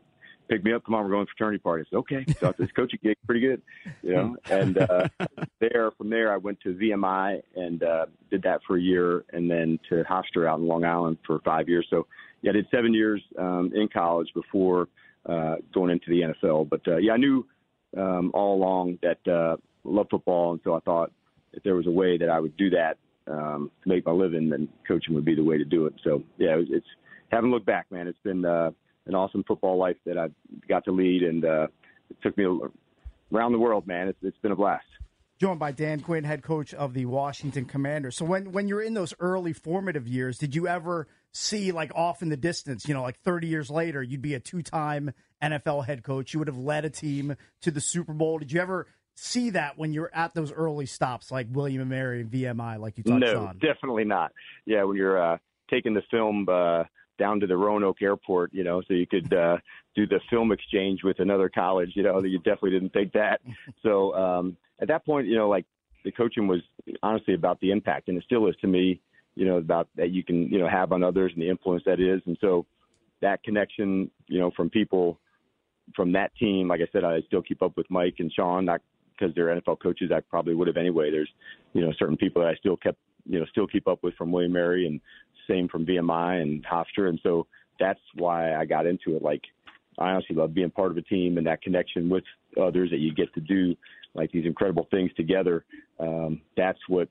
[0.49, 1.83] pick me up, come on, we're going to fraternity party.
[1.86, 2.25] I said, okay.
[2.39, 3.62] So I this coaching gig pretty good,
[4.01, 4.36] you know.
[4.49, 5.07] And uh,
[5.60, 9.49] there, from there, I went to VMI and uh, did that for a year, and
[9.49, 11.88] then to Hofstra out in Long Island for five years.
[11.89, 12.07] So
[12.41, 14.88] yeah, I did seven years um, in college before
[15.27, 16.69] uh, going into the NFL.
[16.69, 17.45] But uh, yeah, I knew
[17.97, 21.12] um, all along that uh, I love football, and so I thought
[21.53, 24.49] if there was a way that I would do that um, to make my living,
[24.49, 25.93] then coaching would be the way to do it.
[26.03, 26.88] So yeah, it was, it's
[27.29, 28.07] haven't looked back, man.
[28.07, 28.71] It's been uh,
[29.08, 30.34] an awesome football life that I've
[30.67, 31.67] got to lead, and uh,
[32.10, 32.46] it took me
[33.34, 34.10] around the world, man.
[34.10, 34.86] It's, it's been a blast.
[35.39, 38.17] Joined by Dan Quinn, head coach of the Washington Commanders.
[38.17, 42.24] So when when you're in those early formative years, did you ever see like off
[42.24, 46.04] in the distance, you know, like 30 years later, you'd be a two-time NFL head
[46.04, 48.39] coach, you would have led a team to the Super Bowl.
[48.39, 52.22] Did you ever see that when you're at those early stops like William and Mary
[52.22, 53.60] and VMI like you touched no, on?
[53.60, 54.32] definitely not.
[54.65, 55.38] Yeah, when you're uh,
[55.70, 56.84] taking the film uh,
[57.17, 59.58] down to the Roanoke Airport, you know, so you could uh,
[59.95, 61.91] do the film exchange with another college.
[61.95, 63.41] You know, you definitely didn't think that.
[63.84, 65.65] So um, at that point, you know, like
[66.03, 66.62] the coaching was
[67.03, 69.01] honestly about the impact, and it still is to me.
[69.36, 71.99] You know, about that you can you know have on others and the influence that
[71.99, 72.65] is, and so
[73.21, 75.19] that connection, you know, from people
[75.95, 76.67] from that team.
[76.67, 78.82] Like I said, I still keep up with Mike and Sean, not
[79.17, 80.12] because they're NFL coaches.
[80.13, 81.12] I probably would have anyway.
[81.12, 81.30] There's,
[81.73, 84.32] you know, certain people that I still kept, you know, still keep up with from
[84.32, 85.01] William Mary and
[85.47, 87.10] same from VMI and Hofstra.
[87.10, 87.47] And so
[87.79, 89.21] that's why I got into it.
[89.21, 89.41] Like,
[89.97, 92.23] I honestly love being part of a team and that connection with
[92.62, 93.75] others that you get to do
[94.13, 95.65] like these incredible things together.
[95.99, 97.10] Um, that's what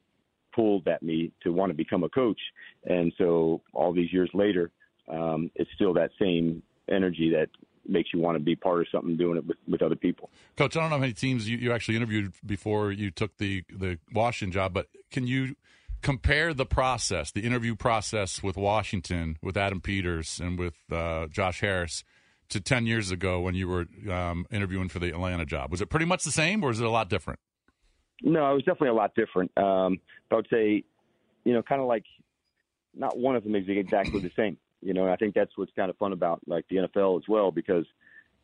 [0.55, 2.41] pulled at me to want to become a coach.
[2.85, 4.71] And so all these years later,
[5.09, 7.49] um, it's still that same energy that
[7.89, 10.31] makes you want to be part of something doing it with, with other people.
[10.57, 13.63] Coach, I don't know how many teams you, you actually interviewed before you took the,
[13.71, 15.55] the Washington job, but can you
[16.03, 21.61] compare the process, the interview process with Washington, with Adam Peters, and with uh, Josh
[21.61, 22.05] Harris
[22.49, 25.71] to 10 years ago when you were um, interviewing for the Atlanta job?
[25.71, 27.41] Was it pretty much the same, or is it a lot different?
[28.23, 29.51] No, it was definitely a lot different.
[29.57, 29.99] Um,
[30.31, 30.85] I would say,
[31.45, 32.05] you know, kind of like
[32.95, 34.57] not one of them is exactly the same.
[34.81, 37.51] You know, I think that's what's kind of fun about like the NFL as well
[37.51, 37.85] because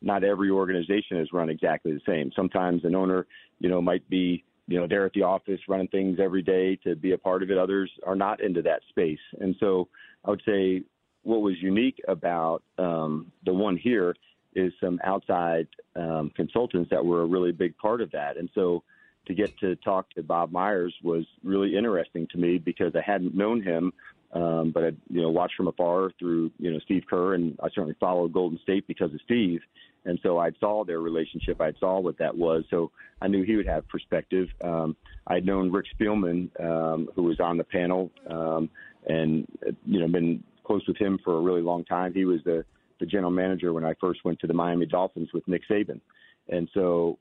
[0.03, 2.33] not every organization is run exactly the same.
[2.35, 3.27] Sometimes an owner,
[3.61, 6.95] you know, might be, you know, they're at the office running things every day to
[6.95, 7.59] be a part of it.
[7.59, 9.19] Others are not into that space.
[9.41, 9.89] And so
[10.25, 10.83] I would say
[11.23, 14.15] what was unique about um, the one here
[14.55, 18.37] is some outside um, consultants that were a really big part of that.
[18.37, 18.83] And so
[19.27, 23.35] to get to talk to Bob Myers was really interesting to me because I hadn't
[23.35, 23.93] known him
[24.33, 27.69] um, but I, you know, watched from afar through, you know, Steve Kerr, and I
[27.69, 29.61] certainly followed Golden State because of Steve.
[30.05, 31.61] And so I saw their relationship.
[31.61, 32.65] I saw what that was.
[32.71, 32.91] So
[33.21, 34.49] I knew he would have perspective.
[34.65, 38.69] Um, I'd known Rick Spielman, um, who was on the panel, um,
[39.07, 39.47] and
[39.87, 42.15] you know, been close with him for a really long time.
[42.15, 42.65] He was the
[43.01, 46.01] the general manager when I first went to the Miami Dolphins with Nick Saban,
[46.49, 47.19] and so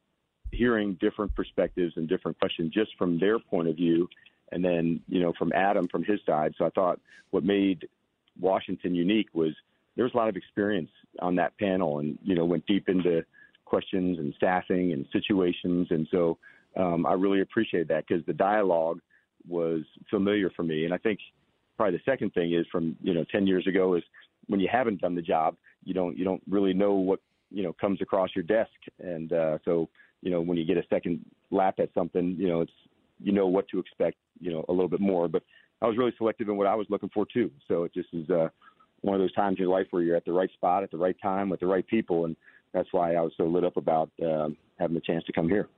[0.52, 4.08] hearing different perspectives and different questions just from their point of view
[4.52, 6.54] and then you know from Adam from his side.
[6.58, 7.00] So I thought
[7.32, 7.88] what made
[8.40, 9.54] Washington unique was
[9.96, 13.24] there was a lot of experience on that panel, and you know went deep into
[13.66, 16.38] questions and staffing and situations, and so
[16.76, 19.00] um, I really appreciate that because the dialogue
[19.48, 20.86] was familiar for me.
[20.86, 21.20] And I think
[21.78, 24.04] probably the second thing is from you know 10 years ago is
[24.48, 27.74] when you haven't done the job, you don't you don't really know what you know
[27.74, 29.90] comes across your desk, and uh, so
[30.22, 32.72] you know when you get a second lap at something, you know it's
[33.22, 35.28] you know what to expect, you know a little bit more.
[35.28, 35.44] But
[35.82, 37.52] I was really selective in what I was looking for too.
[37.68, 38.50] So it just is uh,
[39.02, 40.98] one of those times in your life where you're at the right spot at the
[40.98, 42.36] right time with the right people, and
[42.74, 45.70] that's why I was so lit up about um, having the chance to come here.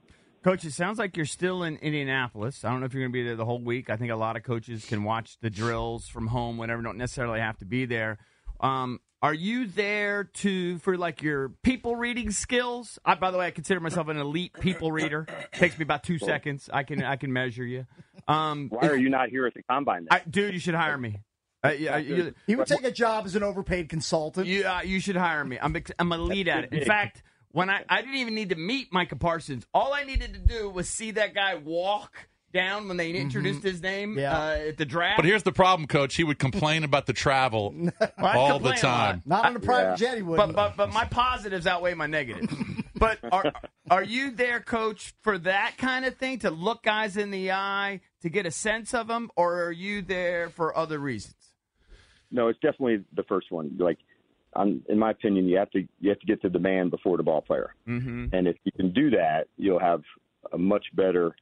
[0.43, 2.65] Coach, it sounds like you're still in Indianapolis.
[2.65, 3.89] I don't know if you're going to be there the whole week.
[3.89, 6.81] I think a lot of coaches can watch the drills from home, whatever.
[6.81, 8.17] Don't necessarily have to be there.
[8.59, 12.99] Um, are you there to for like your people reading skills?
[13.05, 15.25] I, by the way, I consider myself an elite people reader.
[15.53, 16.69] takes me about two seconds.
[16.71, 17.87] I can I can measure you.
[18.27, 20.07] Um, Why are you not here at the combine?
[20.11, 21.21] I, dude, you should hire me.
[21.65, 24.45] Uh, yeah, you, He would take a job as an overpaid consultant.
[24.45, 25.57] you, uh, you should hire me.
[25.61, 26.73] I'm ex- I'm elite at it.
[26.73, 29.65] In fact, when I I didn't even need to meet Micah Parsons.
[29.73, 33.81] All I needed to do was see that guy walk down when they introduced his
[33.81, 35.17] name uh, at the draft.
[35.17, 36.15] But here's the problem, Coach.
[36.15, 39.21] He would complain about the travel I'd all the complain a time.
[39.25, 39.95] Not on a private Yeah.
[39.95, 40.55] jet, he wouldn't.
[40.55, 42.53] But, but but my positives outweigh my negatives.
[42.95, 43.51] but are
[43.89, 47.99] are you there, Coach, for that kind of thing to look guys in the eye
[48.21, 51.35] to get a sense of them, or are you there for other reasons?
[52.31, 53.75] No, it's definitely the first one.
[53.77, 53.97] Like,
[54.55, 57.17] um, in my opinion, you have to you have to get to the man before
[57.17, 58.27] the ball player, Mm-hmm.
[58.33, 60.01] and if you can do that, you'll have
[60.51, 61.35] a much better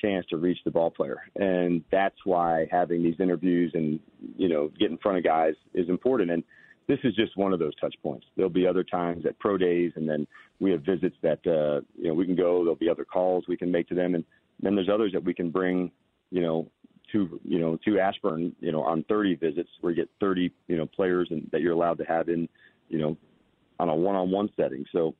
[0.00, 1.22] chance to reach the ball player.
[1.36, 4.00] And that's why having these interviews and
[4.36, 6.30] you know get in front of guys is important.
[6.30, 6.42] And
[6.88, 8.26] this is just one of those touch points.
[8.36, 10.26] There'll be other times at pro days, and then
[10.58, 12.64] we have visits that uh, you know we can go.
[12.64, 14.24] There'll be other calls we can make to them, and
[14.60, 15.90] then there's others that we can bring.
[16.32, 16.70] You know,
[17.12, 20.76] to you know to Ashburn, you know, on 30 visits where you get 30 you
[20.76, 22.48] know players and that you're allowed to have in,
[22.88, 23.16] you know,
[23.78, 24.84] on a one-on-one setting.
[24.92, 25.14] So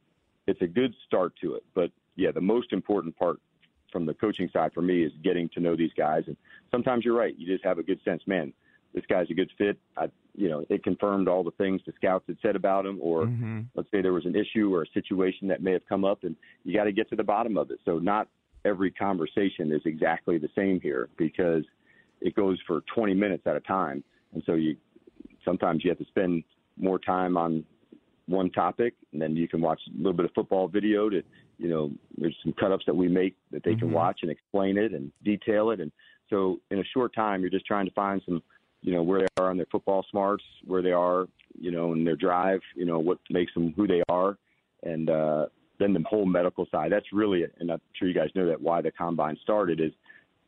[0.46, 1.64] it's a good start to it.
[1.74, 3.38] But yeah, the most important part
[3.90, 6.24] from the coaching side for me is getting to know these guys.
[6.26, 6.37] And
[6.70, 7.35] sometimes you're right.
[7.38, 8.53] You just have a good sense, man.
[8.94, 9.79] This guy's a good fit.
[9.96, 13.26] I, you know, it confirmed all the things the scouts had said about him, or
[13.26, 13.61] Mm-hmm.
[13.74, 16.35] let's say there was an issue or a situation that may have come up, and
[16.64, 17.79] you got to get to the bottom of it.
[17.85, 18.29] So not
[18.64, 21.64] every conversation is exactly the same here because
[22.20, 24.76] it goes for 20 minutes at a time, and so you
[25.44, 26.44] sometimes you have to spend
[26.76, 27.64] more time on
[28.26, 31.22] one topic, and then you can watch a little bit of football video to,
[31.60, 33.92] you know, there's some cut ups that we make that they can Mhm.
[33.92, 35.80] watch and explain it and detail it.
[35.80, 35.92] And
[36.30, 38.42] so in a short time, you're just trying to find some,
[38.80, 41.28] you know, where they are on their football smarts, where they are,
[41.60, 44.38] you know, in their drive, you know, what makes them who they are.
[44.82, 45.46] And, uh,
[45.78, 48.80] then the whole medical side, that's really, and I'm sure you guys know that why
[48.80, 49.92] the combine started is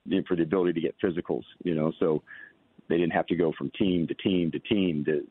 [0.06, 2.22] you know, for the ability to get physicals, you know, so
[2.88, 5.26] they didn't have to go from team to team to team to,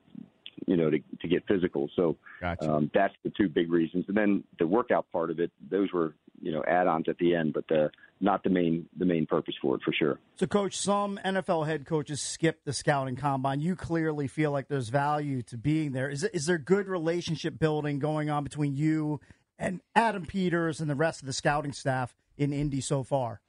[0.72, 1.90] you know, to, to get physical.
[1.98, 2.16] So
[2.62, 4.06] um, that's the two big reasons.
[4.08, 7.54] And then the workout part of it, those were, you know, add-ons at the end,
[7.54, 7.90] but uh,
[8.22, 10.18] not the main the main purpose for it for sure.
[10.36, 13.60] So, coach, some NFL head coaches skip the scouting combine.
[13.60, 16.10] You clearly feel like there's value to being there.
[16.10, 19.20] Is is there good relationship building going on between you
[19.60, 23.42] and Adam Peters and the rest of the scouting staff in Indy so far?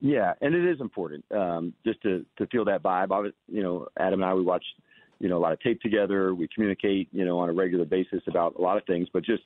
[0.00, 3.12] Yeah, and it is important um, just to to feel that vibe.
[3.12, 4.64] I was, you know, Adam and I we watch,
[5.18, 6.34] you know, a lot of tape together.
[6.34, 9.08] We communicate, you know, on a regular basis about a lot of things.
[9.12, 9.42] But just,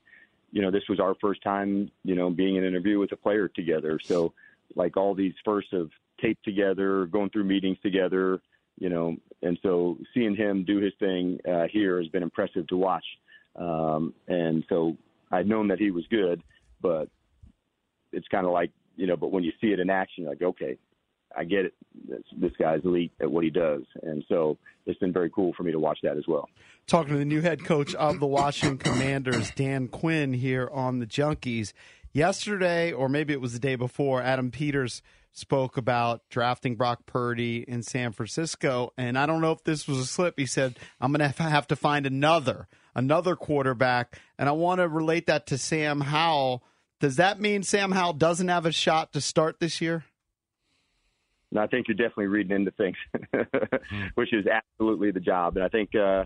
[0.51, 3.17] you know, this was our first time, you know, being in an interview with a
[3.17, 3.99] player together.
[4.03, 4.33] So,
[4.77, 8.41] like all these firsts of tape together, going through meetings together,
[8.79, 12.77] you know, and so seeing him do his thing uh, here has been impressive to
[12.77, 13.05] watch.
[13.57, 14.97] Um, and so
[15.33, 16.43] I'd known that he was good,
[16.81, 17.09] but
[18.13, 20.43] it's kind of like you know, but when you see it in action, you're like,
[20.43, 20.77] okay,
[21.37, 21.75] I get it.
[22.09, 25.63] This, this guy's elite at what he does, and so it's been very cool for
[25.63, 26.49] me to watch that as well.
[26.87, 31.07] Talking to the new head coach of the Washington Commanders, Dan Quinn, here on the
[31.07, 31.73] Junkies.
[32.13, 37.65] Yesterday, or maybe it was the day before, Adam Peters spoke about drafting Brock Purdy
[37.69, 40.35] in San Francisco, and I don't know if this was a slip.
[40.37, 44.89] He said, "I'm going to have to find another, another quarterback," and I want to
[44.89, 46.65] relate that to Sam Howell.
[46.99, 50.05] Does that mean Sam Howell doesn't have a shot to start this year?
[51.53, 52.97] No, I think you're definitely reading into things,
[54.15, 55.57] which is absolutely the job.
[55.57, 56.25] And I think, uh,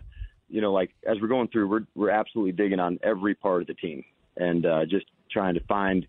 [0.50, 3.66] you know, like as we're going through, we're we're absolutely digging on every part of
[3.66, 4.04] the team
[4.36, 6.06] and uh, just trying to find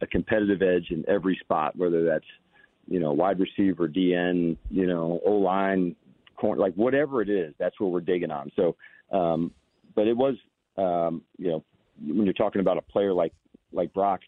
[0.00, 2.24] a competitive edge in every spot, whether that's
[2.88, 5.96] you know wide receiver, DN, you know O line,
[6.36, 7.54] corner, like whatever it is.
[7.58, 8.50] That's what we're digging on.
[8.56, 8.76] So,
[9.12, 9.52] um,
[9.94, 10.34] but it was,
[10.76, 11.64] um, you know,
[12.06, 13.32] when you're talking about a player like
[13.72, 14.20] like Brock,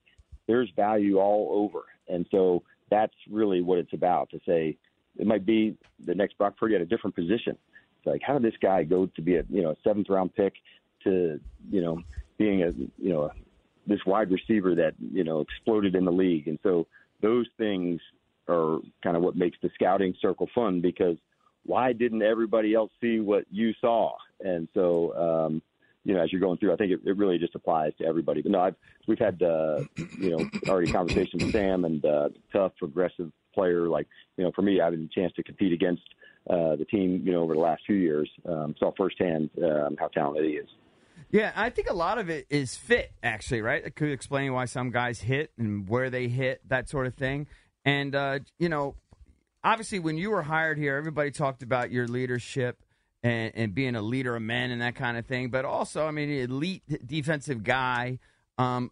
[0.47, 4.31] there's value all over, and so that's really what it's about.
[4.31, 4.77] To say
[5.17, 7.57] it might be the next Brock Purdy at a different position.
[7.99, 10.35] It's like how did this guy go to be a you know a seventh round
[10.35, 10.55] pick
[11.05, 12.03] to you know
[12.39, 13.31] being a you know a
[13.87, 16.87] this wide receiver that you know exploded in the league, and so
[17.21, 18.01] those things
[18.49, 21.17] are kind of what makes the scouting circle fun because
[21.65, 24.15] why didn't everybody else see what you saw?
[24.41, 25.63] And so, um,
[26.09, 28.41] you know, as you're going through, I think it, it really just applies to everybody.
[28.41, 28.75] But no, I've,
[29.07, 29.81] we've had, uh,
[30.19, 33.89] you know, already conversations with Sam and uh, tough, aggressive player.
[33.89, 34.07] Like,
[34.39, 36.03] you know, for me, I've had a chance to compete against
[36.49, 38.31] uh, the team, you know, over the last few years.
[38.49, 40.69] Um, saw firsthand um, how talented he is.
[41.31, 43.85] Yeah, I think a lot of it is fit, actually, right?
[43.85, 47.49] It could explain why some guys hit and where they hit, that sort of thing.
[47.85, 48.95] And, uh, you know,
[49.63, 52.83] obviously, when you were hired here, everybody talked about your leadership
[53.23, 55.51] and, and being a leader of men and that kind of thing.
[55.51, 58.19] But also, I mean, elite defensive guy.
[58.57, 58.91] Um,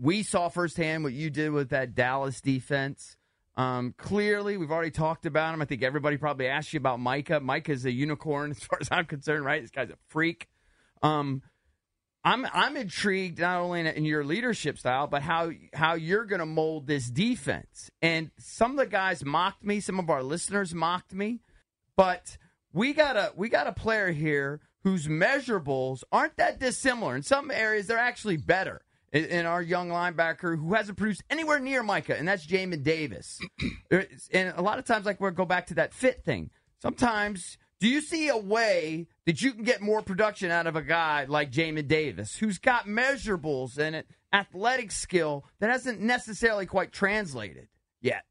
[0.00, 3.16] we saw firsthand what you did with that Dallas defense.
[3.56, 5.62] Um, clearly, we've already talked about him.
[5.62, 7.40] I think everybody probably asked you about Micah.
[7.40, 9.62] Micah's a unicorn as far as I'm concerned, right?
[9.62, 10.48] This guy's a freak.
[11.02, 11.42] Um,
[12.24, 16.40] I'm I'm intrigued not only in, in your leadership style, but how how you're going
[16.40, 17.90] to mold this defense.
[18.00, 19.80] And some of the guys mocked me.
[19.80, 21.40] Some of our listeners mocked me,
[21.96, 22.38] but
[22.74, 27.16] we got a we got a player here whose measurables aren't that dissimilar.
[27.16, 28.82] In some areas, they're actually better.
[29.12, 33.40] In, in our young linebacker who hasn't produced anywhere near Micah, and that's Jamin Davis.
[33.90, 36.50] and a lot of times, like we go back to that fit thing.
[36.82, 40.82] Sometimes do you see a way that you can get more production out of a
[40.82, 46.92] guy like Jamin Davis, who's got measurables and an athletic skill that hasn't necessarily quite
[46.92, 47.68] translated
[48.00, 48.24] yet?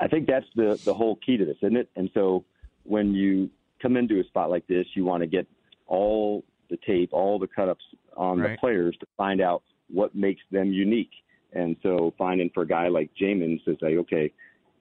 [0.00, 1.88] I think that's the the whole key to this, isn't it?
[1.96, 2.44] And so
[2.88, 5.46] when you come into a spot like this, you want to get
[5.86, 7.84] all the tape, all the cut ups
[8.16, 8.52] on Right.
[8.52, 11.12] the players to find out what makes them unique.
[11.52, 14.32] And so finding for a guy like Jamin to say, okay,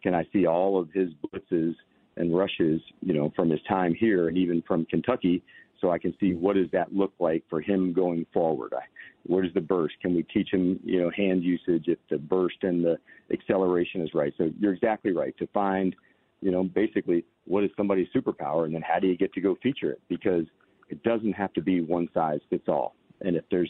[0.01, 1.75] can I see all of his blitzes
[2.17, 5.43] and rushes, you know, from his time here and even from Kentucky,
[5.79, 8.73] so I can see what does that look like for him going forward.
[8.75, 8.81] I,
[9.23, 9.95] what is the burst?
[10.01, 12.97] Can we teach him, you know, hand usage if the burst and the
[13.31, 14.33] acceleration is right?
[14.37, 15.95] So you're exactly right to find,
[16.41, 19.57] you know, basically what is somebody's superpower, and then how do you get to go
[19.61, 20.01] feature it?
[20.07, 20.45] Because
[20.89, 22.95] it doesn't have to be one size fits all.
[23.21, 23.69] And if there's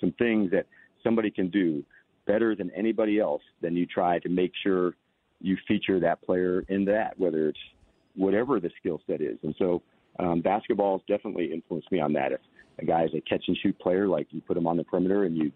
[0.00, 0.66] some things that
[1.02, 1.82] somebody can do
[2.26, 4.94] better than anybody else, then you try to make sure
[5.40, 7.58] you feature that player in that, whether it's
[8.14, 9.38] whatever the skill set is.
[9.42, 9.82] And so
[10.18, 12.32] um, basketball has definitely influenced me on that.
[12.32, 12.40] If
[12.78, 15.24] a guy is a catch and shoot player, like you put him on the perimeter
[15.24, 15.50] and you,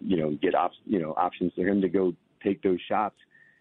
[0.00, 3.16] you know, get op- you know options for him to go take those shots,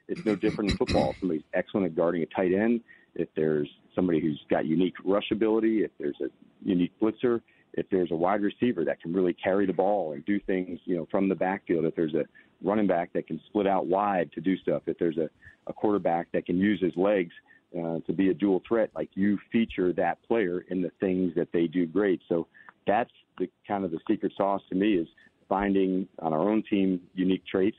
[0.07, 1.15] it's no different in football.
[1.19, 2.81] Somebody's excellent at guarding a tight end.
[3.15, 6.27] If there's somebody who's got unique rush ability, if there's a
[6.63, 7.41] unique blitzer,
[7.73, 10.95] if there's a wide receiver that can really carry the ball and do things, you
[10.95, 12.25] know, from the backfield, if there's a
[12.63, 15.29] running back that can split out wide to do stuff, if there's a,
[15.67, 17.33] a quarterback that can use his legs
[17.77, 21.49] uh, to be a dual threat, like you feature that player in the things that
[21.51, 22.21] they do great.
[22.29, 22.47] So
[22.85, 25.07] that's the kind of the secret sauce to me is
[25.49, 27.77] finding on our own team unique traits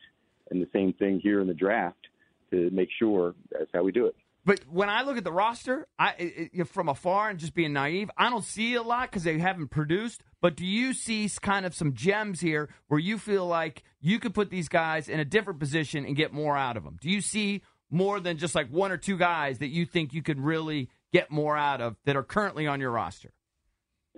[0.51, 2.08] and the same thing here in the draft
[2.51, 4.15] to make sure that's how we do it.
[4.45, 8.11] But when I look at the roster, I it, from afar and just being naive,
[8.17, 10.23] I don't see a lot because they haven't produced.
[10.41, 14.33] But do you see kind of some gems here where you feel like you could
[14.33, 16.97] put these guys in a different position and get more out of them?
[17.01, 20.23] Do you see more than just like one or two guys that you think you
[20.23, 23.33] could really get more out of that are currently on your roster?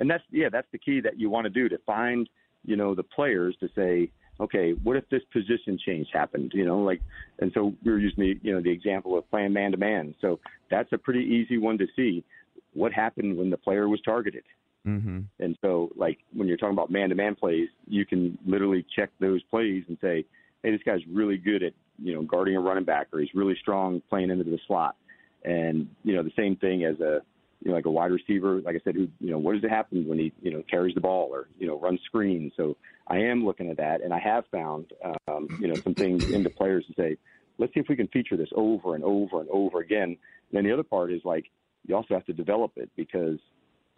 [0.01, 2.29] and that's yeah that's the key that you want to do to find
[2.65, 6.79] you know the players to say okay what if this position change happened you know
[6.81, 7.01] like
[7.39, 10.15] and so we were using the you know the example of playing man to man.
[10.21, 12.25] So that's a pretty easy one to see
[12.73, 14.45] what happened when the player was targeted.
[14.87, 15.21] Mm-hmm.
[15.41, 19.11] and so like when you're talking about man to man plays you can literally check
[19.21, 20.25] those plays and say
[20.63, 23.57] hey this guy's really good at you know guarding a running back or he's really
[23.61, 24.97] strong playing into the slot.
[25.45, 27.21] And you know the same thing as a
[27.63, 29.71] you know like a wide receiver like i said who you know what does it
[29.71, 32.53] happen when he you know carries the ball or you know runs screens?
[32.57, 32.77] So
[33.09, 34.93] i am looking at that and i have found
[35.29, 37.17] um you know some things into players to say
[37.61, 40.03] let's see if we can feature this over and over and over again.
[40.09, 40.19] And
[40.53, 41.45] then the other part is like
[41.87, 43.39] you also have to develop it because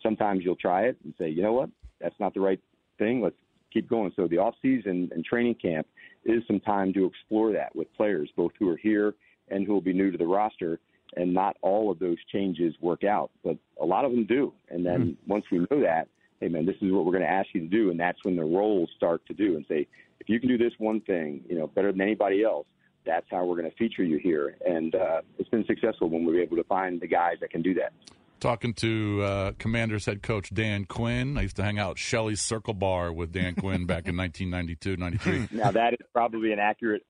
[0.02, 1.70] sometimes you'll try it and say you know what?
[2.00, 2.60] That's not the right
[2.98, 3.22] thing.
[3.22, 3.36] Let's
[3.72, 4.12] keep going.
[4.16, 5.86] So the off season and training camp
[6.24, 9.14] is some time to explore that with players both who are here
[9.48, 10.80] and who will be new to the roster
[11.16, 14.52] and not all of those changes work out, but a lot of them do.
[14.68, 16.08] And then once we know that,
[16.40, 18.36] hey man, this is what we're going to ask you to do, and that's when
[18.36, 19.86] the roles start to do and say,
[20.20, 22.66] if you can do this one thing, you know, better than anybody else,
[23.04, 24.56] that's how we're going to feature you here.
[24.64, 27.62] And uh, it's been successful when we were able to find the guys that can
[27.62, 27.92] do that.
[28.38, 31.38] Talking to uh, Commanders head coach Dan Quinn.
[31.38, 34.96] I used to hang out at Shelley's Circle Bar with Dan Quinn back in 1992,
[34.96, 35.48] 93.
[35.56, 37.04] Now that is probably an accurate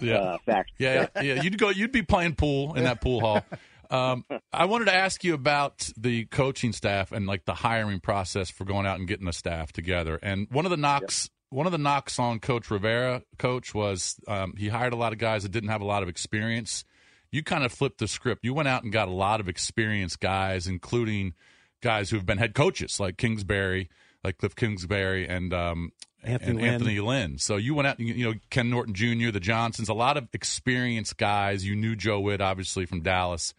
[0.00, 0.18] Yeah.
[0.18, 0.72] uh, fact.
[0.78, 1.42] Yeah, yeah.
[1.42, 1.70] You'd go.
[1.70, 3.44] You'd be playing pool in that pool hall.
[3.88, 8.50] Um, I wanted to ask you about the coaching staff and like the hiring process
[8.50, 10.18] for going out and getting the staff together.
[10.20, 14.54] And one of the knocks one of the knocks on Coach Rivera, Coach, was um,
[14.56, 16.84] he hired a lot of guys that didn't have a lot of experience.
[17.30, 18.44] You kind of flipped the script.
[18.44, 21.34] You went out and got a lot of experienced guys, including
[21.82, 23.88] guys who have been head coaches like Kingsbury,
[24.26, 25.92] like Cliff Kingsbury, and um,
[26.24, 26.74] Anthony and Lynn.
[26.74, 27.38] Anthony Lynn.
[27.38, 30.28] So you went out, you you know, Ken Norton Jr., the Johnsons, a lot of
[30.32, 31.64] experienced guys.
[31.64, 33.54] You knew Joe Whitt, obviously, from Dallas.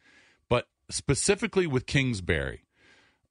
[0.49, 2.65] But specifically with Kingsbury,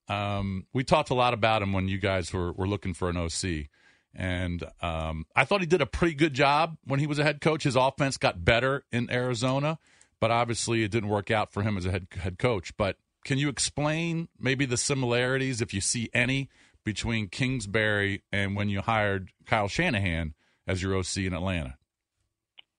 [0.09, 3.19] um, we talked a lot about him when you guys were, were looking for an
[3.19, 3.69] OC.
[4.15, 7.43] And um, I thought he did a pretty good job when he was a head
[7.43, 7.65] coach.
[7.65, 9.79] His offense got better in Arizona,
[10.21, 12.75] but obviously it didn't work out for him as a head, head coach.
[12.79, 16.49] But can you explain maybe the similarities, if you see any,
[16.87, 20.35] between Kingsbury and when you hired Kyle Shanahan
[20.69, 21.77] as your OC in Atlanta?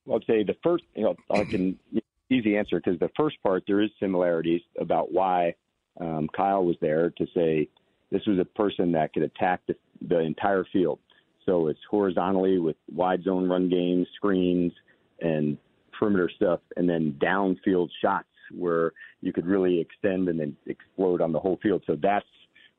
[0.05, 1.77] Well, I'd say the first, you know, I can
[2.31, 5.55] easy answer because the first part there is similarities about why
[5.99, 7.67] um, Kyle was there to say
[8.09, 9.75] this was a person that could attack the,
[10.07, 10.99] the entire field.
[11.45, 14.71] So it's horizontally with wide zone run games, screens,
[15.19, 15.57] and
[15.99, 21.33] perimeter stuff, and then downfield shots where you could really extend and then explode on
[21.33, 21.83] the whole field.
[21.85, 22.25] So that's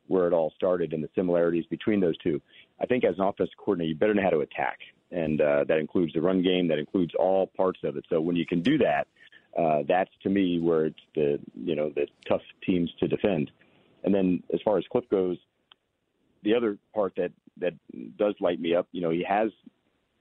[0.08, 2.40] where it all started and the similarities between those two.
[2.80, 4.78] I think as an offensive coordinator, you better know how to attack,
[5.10, 8.04] and uh, that includes the run game, that includes all parts of it.
[8.08, 9.06] So when you can do that,
[9.56, 13.50] uh, that's to me where it's the you know the tough teams to defend.
[14.04, 15.36] And then as far as Cliff goes,
[16.42, 17.74] the other part that that
[18.16, 19.50] does light me up, you know, he has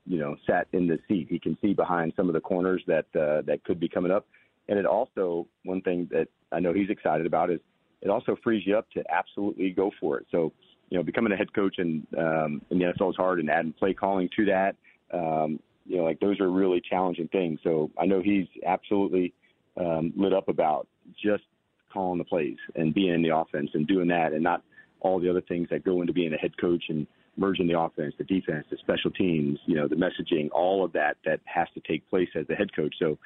[0.05, 1.27] you know sat in the seat.
[1.29, 4.25] He can see behind some of the corners that uh, that could be coming up.
[4.69, 7.59] And it also one thing that I know he's excited about is
[8.01, 10.27] it also frees you up to absolutely go for it.
[10.31, 10.53] So
[10.89, 13.73] you know, becoming a head coach in um, in the NFL is hard, and adding
[13.73, 14.75] play calling to that.
[15.13, 17.59] Um, you know, like those are really challenging things.
[17.63, 19.33] So I know he's absolutely
[19.77, 20.87] um, lit up about
[21.21, 21.43] just
[21.91, 24.63] calling the plays and being in the offense and doing that, and not
[24.99, 28.15] all the other things that go into being a head coach and merging the offense,
[28.17, 31.79] the defense, the special teams, you know, the messaging, all of that that has to
[31.81, 32.95] take place as the head coach.
[32.97, 33.17] So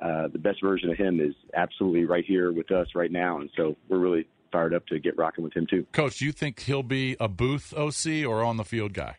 [0.00, 3.50] uh, the best version of him is absolutely right here with us right now, and
[3.56, 5.86] so we're really fired up to get rocking with him too.
[5.92, 9.16] Coach, do you think he'll be a booth OC or on the field guy?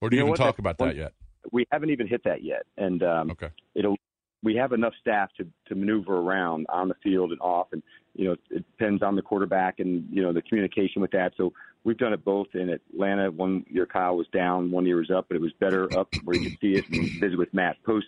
[0.00, 0.36] Or do you, You know even what?
[0.46, 1.12] talk about that yet?
[1.52, 3.50] We haven't even hit that yet, and um, Okay.
[3.74, 3.96] it'll.
[4.42, 7.82] We have enough staff to to maneuver around on the field and off, and
[8.14, 11.32] you know it depends on the quarterback and you know the communication with that.
[11.36, 11.52] So
[11.84, 13.30] we've done it both in Atlanta.
[13.30, 16.36] One year Kyle was down, one year was up, but it was better up where
[16.36, 18.06] you could see it and visit with Matt post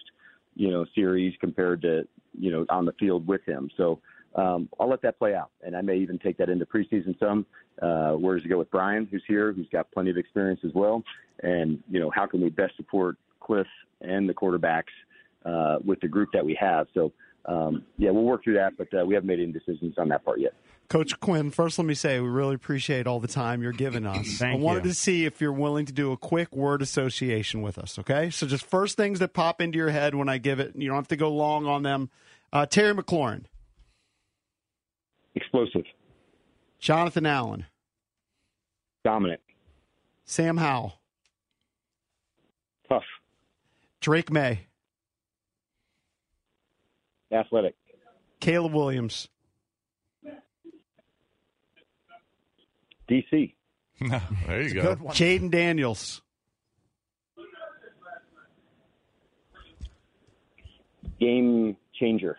[0.59, 2.06] you know series compared to
[2.38, 3.70] you know on the field with him.
[3.76, 4.00] So
[4.34, 7.46] um, I'll let that play out, and I may even take that into preseason some.
[7.80, 10.72] Uh, where does it go with Brian, who's here, who's got plenty of experience as
[10.74, 11.02] well,
[11.42, 13.68] and you know how can we best support Cliff
[14.00, 14.94] and the quarterbacks
[15.46, 16.88] uh, with the group that we have.
[16.92, 17.12] So
[17.46, 20.24] um, yeah, we'll work through that, but uh, we haven't made any decisions on that
[20.24, 20.52] part yet.
[20.89, 24.39] Coach Quinn, first let me say we really appreciate all the time you're giving us.
[24.39, 24.91] Thank I wanted you.
[24.91, 28.30] to see if you're willing to do a quick word association with us, okay?
[28.30, 30.74] So just first things that pop into your head when I give it.
[30.76, 32.09] You don't have to go long on them.
[32.53, 33.45] Uh, Terry McLaurin,
[35.34, 35.84] Explosive,
[36.78, 37.66] Jonathan Allen,
[39.05, 39.41] dominant,
[40.24, 40.99] Sam Howell,
[42.89, 43.03] tough,
[44.01, 44.61] Drake Maye,
[47.30, 47.74] athletic,
[48.41, 49.28] Caleb Williams,
[53.11, 53.54] DC,
[54.46, 54.94] there you go.
[54.94, 54.98] Good.
[55.09, 56.22] Jayden Daniels,
[61.20, 62.36] game changer.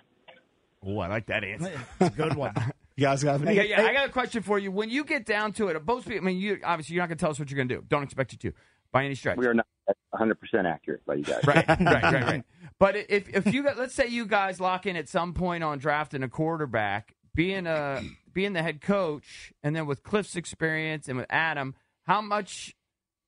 [0.85, 1.71] Oh, I like that answer.
[1.99, 2.53] It's a good one.
[2.99, 3.55] You guys got any?
[3.55, 3.85] Yeah, yeah.
[3.85, 4.73] I got a question for you.
[4.73, 6.21] When you get down to it, most people.
[6.21, 7.83] I mean, you obviously you're not going to tell us what you're going to do.
[7.87, 8.53] Don't expect you to,
[8.91, 9.37] by any stretch.
[9.37, 9.65] We are not
[10.09, 11.39] 100 percent accurate by you guys.
[11.47, 12.43] Right, right, right, right.
[12.77, 15.77] But if if you got, let's say you guys lock in at some point on
[15.77, 18.01] drafting a quarterback, being a
[18.39, 22.73] being the head coach, and then with Cliff's experience and with Adam, how much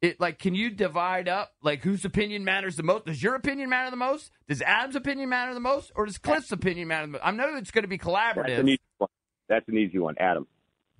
[0.01, 3.07] it like can you divide up like whose opinion matters the most?
[3.07, 4.32] Does your opinion matter the most?
[4.47, 7.24] Does Adam's opinion matter the most, or does Cliff's opinion matter the most?
[7.26, 8.64] I know it's going to be That's an collaborative.
[8.70, 9.09] easy one.
[9.49, 10.47] That's an easy one, Adam.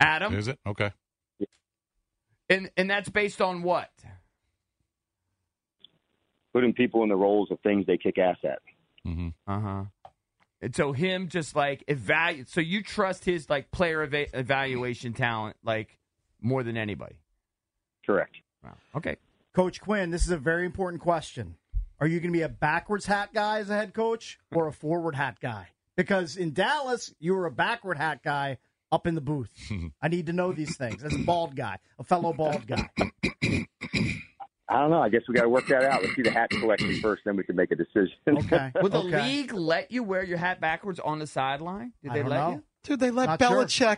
[0.02, 0.60] Adam, Is it?
[0.68, 0.92] Okay.
[2.50, 3.90] and and that's based on what?
[6.54, 8.60] Putting people in the roles of things they kick ass at.
[9.08, 9.30] Mm-hmm.
[9.48, 9.84] Uh huh.
[10.62, 12.50] And so him just like evaluate.
[12.50, 15.98] So you trust his like player eva- evaluation talent like
[16.40, 17.16] more than anybody.
[18.06, 18.36] Correct.
[18.64, 18.78] Wow.
[18.96, 19.18] Okay.
[19.54, 21.56] Coach Quinn, this is a very important question.
[22.00, 24.74] Are you going to be a backwards hat guy as a head coach or a
[24.74, 25.68] forward hat guy?
[25.96, 28.58] Because in Dallas, you were a backward hat guy
[28.92, 29.52] up in the booth.
[30.02, 31.04] I need to know these things.
[31.04, 32.90] As a bald guy, a fellow bald guy.
[34.72, 35.02] I don't know.
[35.02, 36.02] I guess we got to work that out.
[36.02, 38.14] Let's see the hat collection first, then we can make a decision.
[38.28, 38.72] Okay.
[38.82, 39.22] Would the okay.
[39.22, 41.92] league let you wear your hat backwards on the sideline?
[42.02, 42.52] Did I they don't let know.
[42.52, 42.64] you?
[42.84, 43.50] Dude, they let Not sure.
[43.66, 43.98] Belichick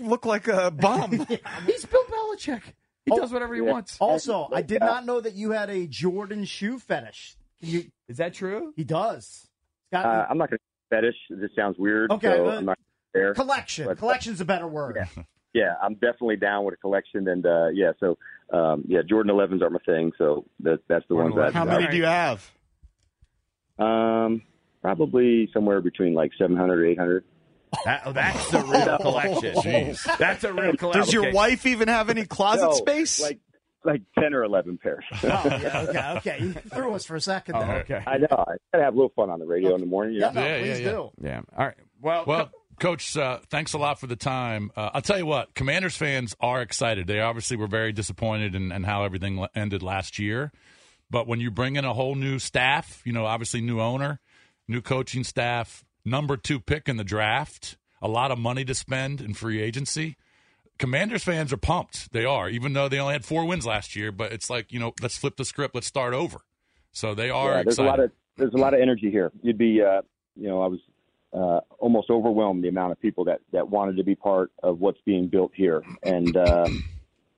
[0.00, 1.10] look like a bum.
[1.66, 2.62] He's Bill Belichick.
[3.04, 3.98] He does whatever he wants.
[4.00, 7.36] Also, I did not know that you had a Jordan shoe fetish.
[7.60, 7.84] Can you?
[8.08, 8.72] Is that true?
[8.74, 9.48] He does.
[9.92, 11.14] Got Uh, I'm not going to fetish.
[11.30, 12.10] This sounds weird.
[12.10, 12.78] Okay, so but- I'm not
[13.14, 13.34] there.
[13.34, 13.86] collection.
[13.86, 14.96] But- Collection's a better word.
[14.96, 15.22] Yeah.
[15.54, 18.18] yeah, I'm definitely down with a collection, and uh, yeah, so
[18.52, 20.12] um, yeah, Jordan 11s aren't my thing.
[20.18, 21.52] So that, that's the ones that.
[21.52, 22.48] How many do you have?
[23.78, 24.42] Um,
[24.82, 27.24] probably somewhere between like 700 or 800.
[27.84, 29.54] That, oh, that's the real collection.
[29.56, 30.18] Jeez.
[30.18, 31.02] That's a real collection.
[31.02, 33.20] Does your wife even have any closet No, space?
[33.20, 33.40] Like
[33.84, 35.04] like 10 or 11 pairs.
[35.12, 36.38] Oh, yeah, okay, okay.
[36.44, 37.76] You threw us for a second there.
[37.80, 38.02] okay.
[38.04, 38.26] I know.
[38.30, 40.14] I gotta have a little fun on the radio in the morning.
[40.14, 40.32] You know?
[40.34, 41.10] Yeah, no, please do.
[41.20, 41.40] Yeah.
[41.56, 41.76] All right.
[42.00, 44.70] Well, Well, Coach, uh, thanks a lot for the time.
[44.76, 47.06] Uh, I'll tell you what, Commanders fans are excited.
[47.06, 50.52] They obviously were very disappointed in, in how everything l- ended last year.
[51.10, 54.20] But when you bring in a whole new staff, you know, obviously new owner,
[54.68, 59.20] new coaching staff, number two pick in the draft, a lot of money to spend
[59.20, 60.16] in free agency.
[60.78, 62.12] Commanders fans are pumped.
[62.12, 64.12] They are, even though they only had four wins last year.
[64.12, 65.74] But it's like, you know, let's flip the script.
[65.74, 66.38] Let's start over.
[66.92, 67.88] So they are yeah, there's excited.
[67.88, 69.32] a lot of there's a lot of energy here.
[69.42, 70.02] You'd be, uh,
[70.34, 70.80] you know, I was
[71.36, 75.00] uh, almost overwhelmed the amount of people that that wanted to be part of what's
[75.04, 76.82] being built here, and um,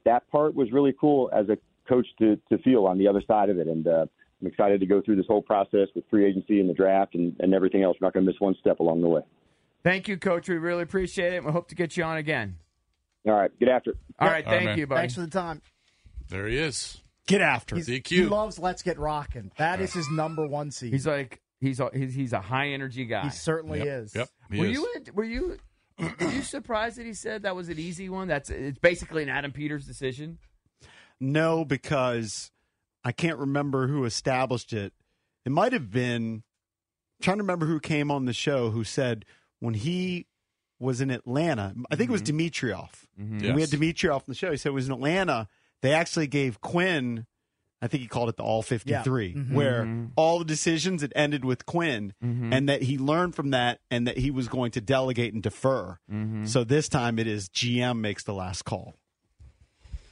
[0.04, 3.50] that part was really cool as a coach to to feel on the other side
[3.50, 3.66] of it.
[3.66, 4.06] And uh,
[4.40, 7.34] I'm excited to go through this whole process with free agency and the draft and,
[7.40, 7.96] and everything else.
[8.00, 9.22] We're not going to miss one step along the way.
[9.82, 10.48] thank you, Coach.
[10.48, 11.44] We really appreciate it.
[11.44, 12.56] We hope to get you on again.
[13.26, 13.96] All right, get after it.
[14.20, 14.46] All right.
[14.46, 14.78] All right, Thank man.
[14.78, 15.00] you, buddy.
[15.00, 15.60] Thanks for the time.
[16.28, 17.00] there he is.
[17.26, 18.06] Get after it.
[18.06, 19.50] He loves Let's Get Rockin'.
[19.58, 20.92] That is his number one seed.
[20.94, 23.24] He's like he's a, he's he's a high energy guy.
[23.24, 24.14] he certainly Yep, is.
[24.14, 24.28] Yep.
[24.52, 24.72] he were is.
[24.72, 25.56] you were you
[25.98, 28.28] were you surprised that he said that was an easy one?
[28.28, 30.38] That's it's basically an Adam Peters decision.
[31.20, 32.50] No, because
[33.04, 34.92] I can't remember who established it.
[35.44, 36.42] It might have been
[37.20, 39.24] I'm trying to remember who came on the show who said
[39.60, 40.26] when he
[40.78, 42.90] was in Atlanta, I think it was Dimitroff.
[43.20, 43.42] Mhm.
[43.42, 43.80] When We had Yes.
[43.80, 44.52] Dimitroff on the show.
[44.52, 45.48] He said it was in Atlanta.
[45.82, 47.26] They actually gave Quinn,
[47.80, 49.52] I think he called it the All 53, Mhm.
[49.52, 50.10] where Mhm.
[50.16, 52.52] all the decisions had ended with Quinn, Mhm.
[52.52, 55.98] and that he learned from that and that he was going to delegate and defer.
[56.10, 56.48] Mhm.
[56.48, 58.94] So this time it is GM makes the last call.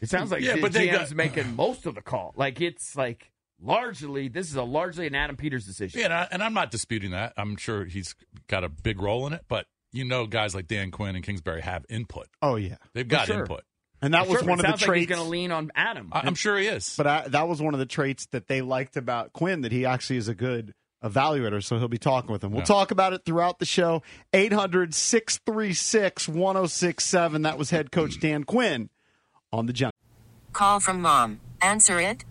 [0.00, 2.34] It sounds like Yeah, the but they GM's got- making most of the call.
[2.36, 5.98] Like it's like largely this is a largely an Adam Peters decision.
[5.98, 7.32] Yeah, and, I, and I'm not disputing that.
[7.36, 8.14] I'm sure he's
[8.46, 11.62] got a big role in it, but you know, guys like Dan Quinn and Kingsbury
[11.62, 12.26] have input.
[12.42, 12.76] Oh, yeah.
[12.92, 13.40] They've got sure.
[13.40, 13.64] input.
[14.06, 15.00] And that was Sure, one it of the sounds like traits.
[15.08, 16.08] he's going to lean on Adam.
[16.12, 16.94] I, I'm sure he is.
[16.96, 19.84] But I, that was one of the traits that they liked about Quinn that he
[19.84, 21.62] actually is a good evaluator.
[21.62, 22.52] So he'll be talking with him.
[22.52, 22.66] We'll Yeah.
[22.66, 24.02] talk about it throughout the show.
[24.32, 27.42] 800 636 1067.
[27.42, 28.90] That was head coach Dan Quinn
[29.52, 29.92] on the jump.
[30.52, 31.40] Call from mom.
[31.60, 32.24] Answer it.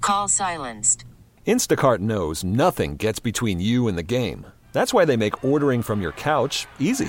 [0.00, 1.04] Call silenced.
[1.46, 4.46] Instacart knows nothing gets between you and the game.
[4.72, 7.08] That's why they make ordering from your couch easy.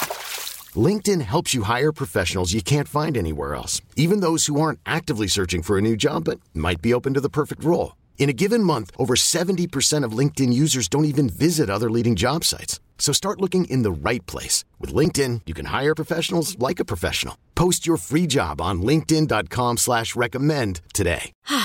[0.77, 5.27] LinkedIn helps you hire professionals you can't find anywhere else, even those who aren't actively
[5.27, 7.97] searching for a new job but might be open to the perfect role.
[8.17, 12.45] In a given month, over 70% of LinkedIn users don't even visit other leading job
[12.45, 12.79] sites.
[12.99, 14.63] So start looking in the right place.
[14.79, 17.35] With LinkedIn, you can hire professionals like a professional.
[17.55, 21.31] Post your free job on linkedin.com slash recommend today.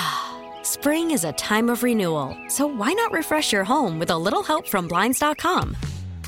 [0.63, 4.43] Spring is a time of renewal, so why not refresh your home with a little
[4.43, 5.77] help from Blinds.com?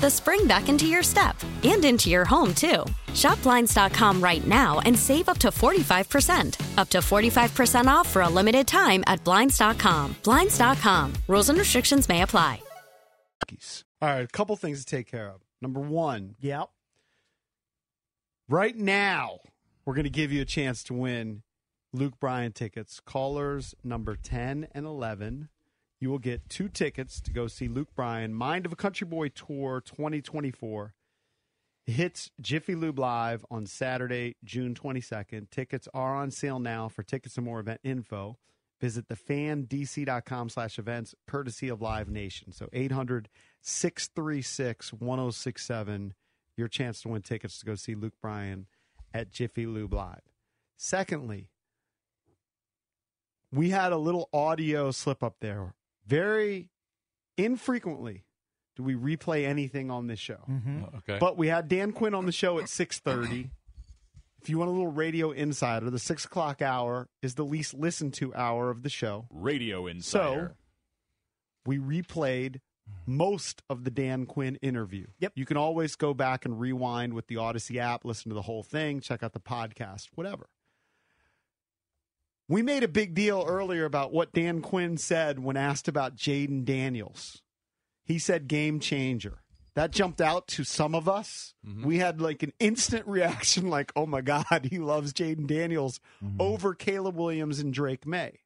[0.00, 2.84] the spring back into your step and into your home, too.
[3.14, 6.78] Shop Blinds.com right now and save up to 45%.
[6.78, 10.16] Up to 45% off for a limited time at Blinds.com.
[10.24, 11.12] Blinds.com.
[11.28, 12.60] Rules and restrictions may apply.
[14.02, 15.40] All right, a couple things to take care of.
[15.62, 16.68] Number one, Yep.
[18.48, 19.38] right now,
[19.84, 21.42] we're going to give you a chance to win
[21.92, 23.00] Luke Bryan tickets.
[23.00, 25.48] Callers number 10 and 11
[26.00, 29.28] you will get two tickets to go see Luke Bryan, Mind of a Country Boy
[29.28, 30.94] Tour 2024.
[31.86, 35.50] It hits Jiffy Lube Live on Saturday, June 22nd.
[35.50, 36.88] Tickets are on sale now.
[36.88, 38.36] For tickets and more event info,
[38.80, 42.52] visit thefandc.com slash events, courtesy of Live Nation.
[42.52, 43.28] So 800
[43.62, 46.14] 636 1067,
[46.56, 48.66] your chance to win tickets to go see Luke Bryan
[49.14, 50.22] at Jiffy Lube Live.
[50.76, 51.48] Secondly,
[53.52, 55.75] we had a little audio slip up there.
[56.06, 56.70] Very
[57.36, 58.24] infrequently
[58.76, 60.40] do we replay anything on this show.
[60.48, 60.84] Mm-hmm.
[60.84, 61.18] Oh, okay.
[61.18, 63.50] But we had Dan Quinn on the show at six thirty.
[64.42, 68.14] if you want a little radio insider, the six o'clock hour is the least listened
[68.14, 69.26] to hour of the show.
[69.30, 70.54] Radio insider.
[70.54, 70.56] So
[71.64, 72.60] we replayed
[73.06, 75.06] most of the Dan Quinn interview.
[75.18, 75.32] Yep.
[75.34, 78.62] You can always go back and rewind with the Audacy app, listen to the whole
[78.62, 80.48] thing, check out the podcast, whatever.
[82.48, 86.64] We made a big deal earlier about what Dan Quinn said when asked about Jayden
[86.64, 87.42] Daniels.
[88.04, 89.38] He said game changer.
[89.74, 91.54] That jumped out to some of us.
[91.66, 91.84] Mm-hmm.
[91.84, 96.40] We had like an instant reaction, like, oh my God, he loves Jayden Daniels mm-hmm.
[96.40, 98.40] over Caleb Williams and Drake Maye.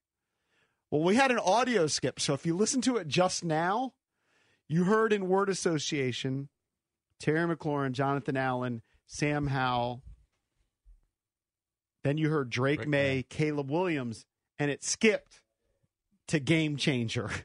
[0.91, 2.19] Well, we had an audio skip.
[2.19, 3.93] So if you listen to it just now,
[4.67, 6.49] you heard in word association
[7.21, 10.03] Terry McLaurin, Jonathan Allen, Sam Howell.
[12.03, 14.25] Then you heard Drake, Maye, Caleb Williams,
[14.59, 15.41] and it skipped
[16.29, 17.31] to game changer.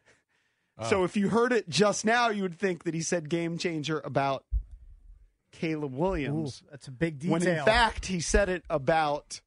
[0.90, 1.04] So Oh.
[1.06, 4.44] if you heard it just now, you would think that he said game changer about
[5.54, 6.62] Caleb Williams.
[6.62, 7.32] Ooh, that's a big detail.
[7.32, 9.40] When in fact he said it about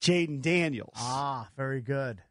[0.00, 0.94] Jayden Daniels.
[0.96, 2.22] Ah, very good.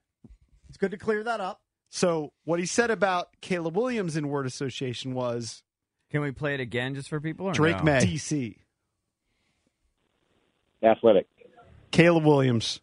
[0.70, 1.60] It's good to clear that up.
[1.90, 5.62] So what he said about Caleb Williams in word association was
[6.12, 7.48] Can we play it again just for people?
[7.48, 7.84] Or Drake no?
[7.84, 8.56] Maye, DC,
[10.84, 11.28] Athletic.
[11.92, 12.80] Caleb Williams,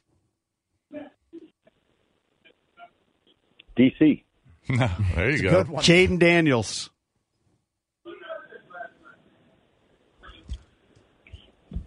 [3.76, 4.22] DC.
[5.14, 5.64] there you go.
[5.64, 5.66] good.
[5.76, 6.90] Jayden Daniels,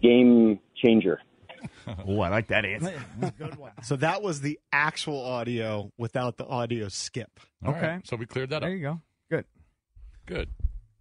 [0.02, 1.20] Game changer.
[2.06, 2.94] oh, I like that answer.
[3.38, 3.72] good one.
[3.82, 7.38] So that was the actual audio without the audio skip.
[7.64, 8.62] All right, So we cleared that up.
[8.62, 9.00] There you go.
[9.30, 9.44] Good.
[10.26, 10.48] Good.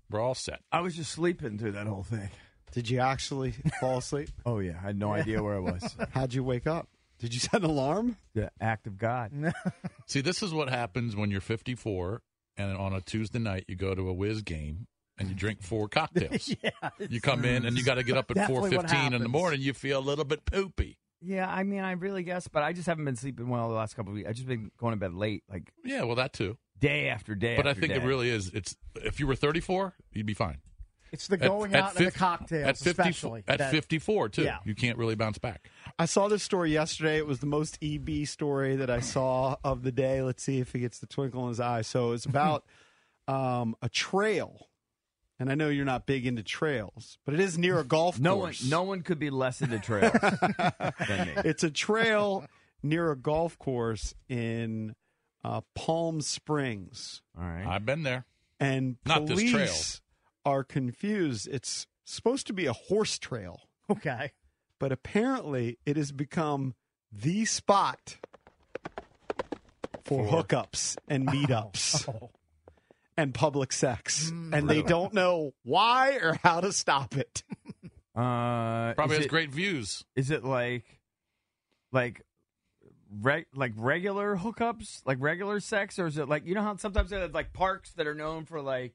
[0.10, 0.60] We're all set.
[0.72, 2.30] I was just sleeping through that whole thing.
[2.72, 4.30] Did you actually fall asleep?
[4.46, 5.96] Oh yeah, I had no idea where I was.
[6.12, 6.88] How'd you wake up?
[7.20, 8.16] Did you set an alarm?
[8.34, 9.32] The act of God.
[10.06, 12.22] See, this is what happens when you're 54
[12.58, 15.90] and on a Tuesday night you go to a whiz game and you drink four
[15.90, 16.56] cocktails.
[16.64, 16.70] Yeah,
[17.10, 19.60] you come in and you got to get up at 4:15 in the morning.
[19.62, 20.98] You feel a little bit poopy.
[21.22, 23.96] Yeah, I mean, I really guess, but I just haven't been sleeping well the last
[23.96, 24.30] couple of weeks.
[24.30, 26.58] I've just been going to bed late, like Yeah, well, that too.
[26.80, 27.58] day after day.
[27.58, 28.48] But I after think it really is.
[28.54, 30.60] It's if you were 34, you'd be fine.
[31.12, 33.43] It's the going out and the cocktails, at 50 especially.
[33.47, 34.43] at that- 54 too.
[34.43, 34.60] Yeah.
[34.66, 35.70] You can't really bounce back.
[35.97, 37.18] I saw this story yesterday.
[37.18, 40.22] It was the most EB story that I saw of the day.
[40.22, 41.82] Let's see if he gets the twinkle in his eye.
[41.82, 42.64] So it's about
[43.28, 44.68] um, a trail.
[45.41, 48.36] And I know you're not big into trails, but it is near a golf No
[48.36, 48.62] course.
[48.62, 50.12] one, no one could be less into trails
[51.07, 51.34] than me.
[51.45, 52.45] It's a trail
[52.84, 54.95] near a golf course in
[55.45, 57.22] uh, Palm Springs.
[57.39, 57.66] All right.
[57.66, 58.26] I've been there.
[58.60, 59.74] And Not this trail.
[60.50, 61.47] Are confused.
[61.52, 63.62] It's supposed to be a horse trail.
[63.89, 64.32] Okay.
[64.80, 66.76] but apparently it has become
[67.12, 68.18] the spot
[70.06, 72.08] for, hookups and meetups
[73.18, 74.30] and public sex.
[74.30, 77.43] and they don't know why or how to stop it.
[78.16, 80.04] Uh, Probably is has it- great views.
[80.16, 80.86] Is it like,
[81.91, 82.22] like,
[83.22, 87.10] reg, like regular hookups, like regular sex, or is it like you know how sometimes
[87.10, 88.93] they have like parks that are known for like,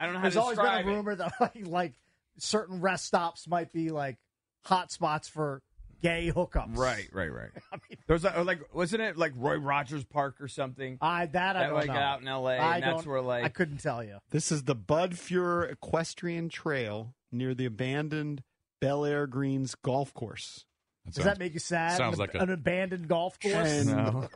[0.00, 0.92] I don't know how There's to always been describe a it.
[0.92, 1.92] rumor that like, like
[2.38, 4.18] certain rest stops might be like
[4.64, 5.62] hot spots for
[6.02, 6.76] gay hookups.
[6.76, 7.50] Right, right, right.
[8.06, 10.98] There's like, or like, wasn't it like Roy Rogers Park or something?
[11.00, 11.94] I that I That, don't like, know.
[11.94, 14.18] out in LA, I and that's don't- where, like- I couldn't tell you.
[14.30, 18.42] This is the Bud Fuhrer Equestrian Trail near the abandoned
[18.80, 20.64] Bel Air Greens golf course.
[21.10, 21.96] Does that make you sad?
[21.96, 23.54] sounds an, like a- an abandoned golf course.
[23.54, 24.28] And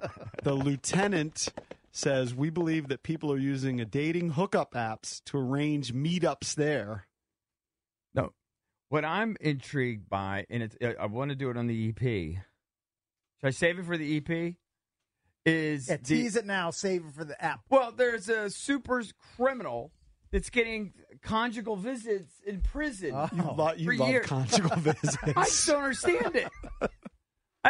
[0.43, 1.49] the lieutenant
[1.91, 7.07] says we believe that people are using a dating hookup apps to arrange meetups there.
[8.15, 8.33] No.
[8.89, 12.01] What I'm intrigued by, and it's, I want to do it on the EP.
[13.41, 14.55] Should I save it for the EP?
[15.47, 16.71] Is Yeah, the- tease it now.
[16.71, 17.61] Save it for the app.
[17.71, 19.03] Well, there's a super
[19.37, 19.93] criminal
[20.31, 23.13] that's getting conjugal visits in prison.
[23.15, 24.27] Oh, you, lo- you for love years.
[24.27, 25.17] conjugal visits.
[25.25, 26.49] I just don't understand it.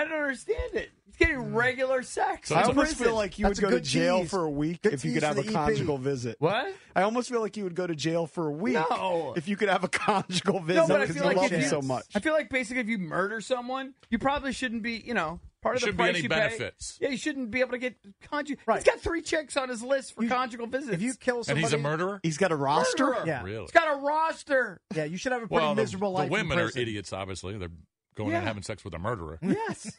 [0.08, 0.90] I don't understand it.
[1.06, 1.54] He's getting hmm.
[1.54, 2.50] regular sex.
[2.50, 3.06] I in almost prison.
[3.06, 4.30] feel like you That's would go to jail tease.
[4.30, 5.54] for a week Good if you could have a the EP.
[5.54, 6.36] conjugal visit.
[6.38, 6.72] What?
[6.94, 9.34] I almost feel like you would go to jail for a week No.
[9.36, 11.44] if you could have a conjugal No, visit but I because feel you like love
[11.46, 12.06] if them you, so much.
[12.14, 15.74] I feel like basically if you murder someone, you probably shouldn't be, you know, Part
[15.74, 16.98] of There the shouldn't be any you benefits.
[16.98, 17.06] Pay.
[17.06, 18.62] Yeah, you shouldn't be able to get conjugal.
[18.64, 18.76] Right.
[18.76, 20.92] He's got three chicks on his list for conjugal visits.
[20.92, 22.20] If you kill And somebody, he's a murderer?
[22.22, 23.06] He's got a roster.
[23.06, 23.26] Murderer.
[23.26, 23.42] Yeah.
[23.42, 23.62] Really?
[23.62, 24.80] He's got a roster.
[24.94, 26.26] Yeah, you should have a pretty Well, miserable the life.
[26.26, 27.58] in women are idiots, obviously.
[27.58, 27.70] They're
[28.18, 28.38] going Yeah.
[28.38, 29.38] and having sex with a murderer.
[29.42, 29.90] Yes.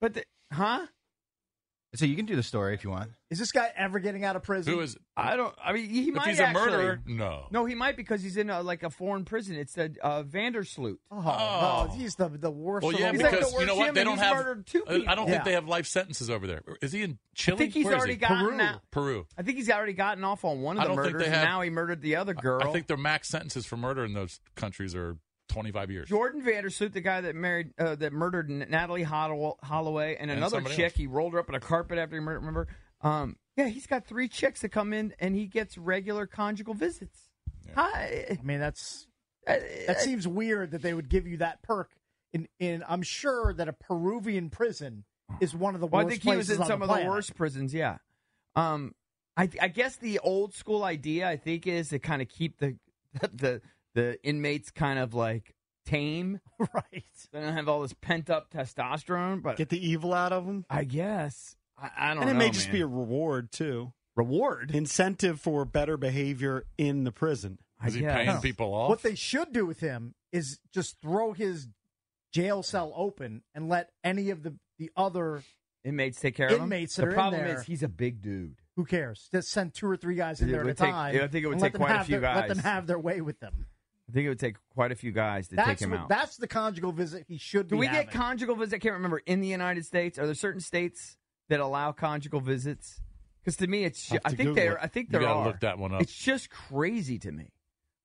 [0.00, 0.86] but the, huh?
[1.96, 3.12] So you can do the story if you want.
[3.30, 4.74] Is this guy ever getting out of prison?
[4.74, 4.96] Who is?
[5.16, 5.54] I don't.
[5.64, 6.72] I mean, he If might he's a actually.
[6.72, 7.46] murderer, no.
[7.52, 9.54] No, he might because he's in a, like a foreign prison.
[9.54, 10.98] It's the uh, van der Sloot.
[11.12, 12.82] Oh, no, he's the the worst.
[12.84, 13.94] Well, yeah, the He's like because the you know what?
[13.94, 14.34] They don't have.
[14.36, 15.24] murdered two I- I don't people.
[15.26, 15.44] think Yeah.
[15.44, 16.62] they have life sentences over there.
[16.82, 17.54] Is he in Chile?
[17.54, 18.18] I think he's Where is already he?
[18.18, 18.60] gotten Peru.
[18.60, 18.80] out.
[18.90, 19.26] Peru.
[19.38, 21.22] I think he's already gotten off on one of I the murders.
[21.26, 22.60] have- and now he murdered the other girl.
[22.68, 25.16] I think their max sentences for murder in those countries are
[25.48, 26.08] 25 years.
[26.08, 30.30] Jordan van der Sloot, the guy that married, uh, that murdered Natalee Hollow- Holloway, and
[30.30, 30.84] And another somebody chick.
[30.86, 30.94] else.
[30.94, 32.40] He rolled her up in a carpet after he murdered.
[32.40, 32.68] Remember?
[33.02, 37.28] Um, yeah, he's got three chicks that come in, and he gets regular conjugal visits.
[37.74, 38.26] Hi.
[38.30, 39.06] I mean, that's
[39.46, 41.90] Uh, that seems weird that they would give you that perk.
[42.32, 45.04] In in, I'm sure that a Peruvian prison
[45.40, 47.06] is one of the Well, I worst think he was in some the of the
[47.08, 47.72] worst prisons.
[47.74, 47.98] Yeah.
[48.56, 48.94] Um,
[49.36, 52.76] I, I guess the old school idea, I think, is to kind of keep the
[53.32, 53.60] the
[53.94, 55.54] the inmates kind of like
[55.86, 56.40] tame.
[56.58, 57.04] right.
[57.32, 60.64] They don't have all this pent up testosterone, but Get the evil out of them.
[60.70, 62.22] I guess I, I don't know.
[62.22, 62.72] And it may just man.
[62.76, 63.92] be a reward too.
[64.16, 64.70] Reward.
[64.72, 67.58] Incentive for better behavior in the prison.
[67.80, 68.14] I Is he guess.
[68.14, 68.88] paying people off?
[68.88, 71.66] What they should do with him is just throw his
[72.32, 75.42] jail cell open and let any of the the other
[75.84, 76.62] inmates take care of him.
[76.62, 78.56] inmates that the are in problem there- is he's a big dude.
[78.76, 79.28] who cares?
[79.32, 81.14] Just send two or three guys in It there at a would take- time.
[81.16, 82.56] I think it would and let take them quite a have few their- Let them
[82.58, 82.64] guys.
[82.64, 83.66] have their way with them.
[84.08, 86.08] I think it would take quite a few guys to That's take him what, out.
[86.10, 88.04] That's the conjugal visit he should Do be we having.
[88.06, 88.74] get conjugal visits?
[88.74, 89.22] I can't remember.
[89.24, 91.16] In the United States, are there certain states
[91.48, 93.00] that allow conjugal visits?
[93.42, 94.10] Because to me, it's.
[94.12, 94.72] I'll have I to think Google there.
[94.74, 94.78] it.
[94.82, 95.46] I think You there gotta are.
[95.46, 96.02] look that one up.
[96.02, 97.52] It's just crazy to me.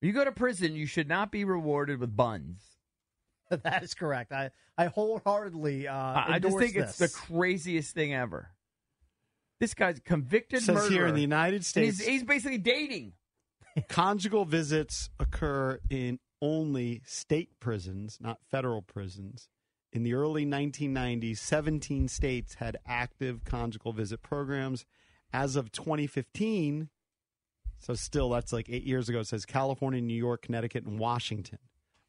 [0.00, 2.62] You go to prison, you should not be rewarded with buns.
[3.50, 4.32] that is correct.
[4.32, 5.86] I I wholeheartedly.
[5.88, 7.12] Uh, I I just endorse think it's this.
[7.12, 8.48] the craziest thing ever.
[9.58, 10.90] This guy's a convicted Says murderer.
[10.90, 13.12] here in the United and States, he's, he's basically dating.
[13.88, 19.48] Conjugal visits occur in only state prisons, not federal prisons.
[19.92, 24.84] In the early 1990s, 17 states had active conjugal visit programs.
[25.32, 26.88] As of 2015,
[27.78, 31.58] so still that's like eight years ago, it says California, New York, Connecticut, and Washington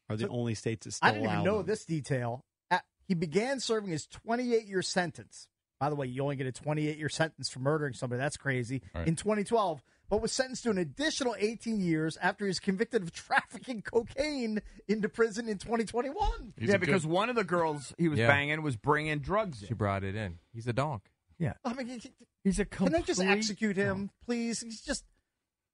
[0.08, 1.66] are the So- only states that still I didn't allow even know them.
[1.66, 2.44] this detail.
[2.70, 5.48] At- he began serving his 28 year sentence.
[5.80, 8.18] By the way, you only get a 28 year sentence for murdering somebody.
[8.18, 8.82] That's crazy.
[8.94, 9.06] Right.
[9.08, 9.82] In 2012,
[10.12, 14.60] but was sentenced to an additional 18 years after he was convicted of trafficking cocaine
[14.86, 16.52] into prison in 2021.
[16.58, 18.26] yeah, because one of the girls he was Yeah.
[18.26, 19.68] banging was bringing drugs in.
[19.68, 20.38] She brought it in.
[20.52, 21.10] He's a donk.
[21.38, 21.54] Yeah.
[21.64, 22.12] I mean, he-
[22.44, 24.60] He's a can they just execute him, please?
[24.60, 25.04] He's just.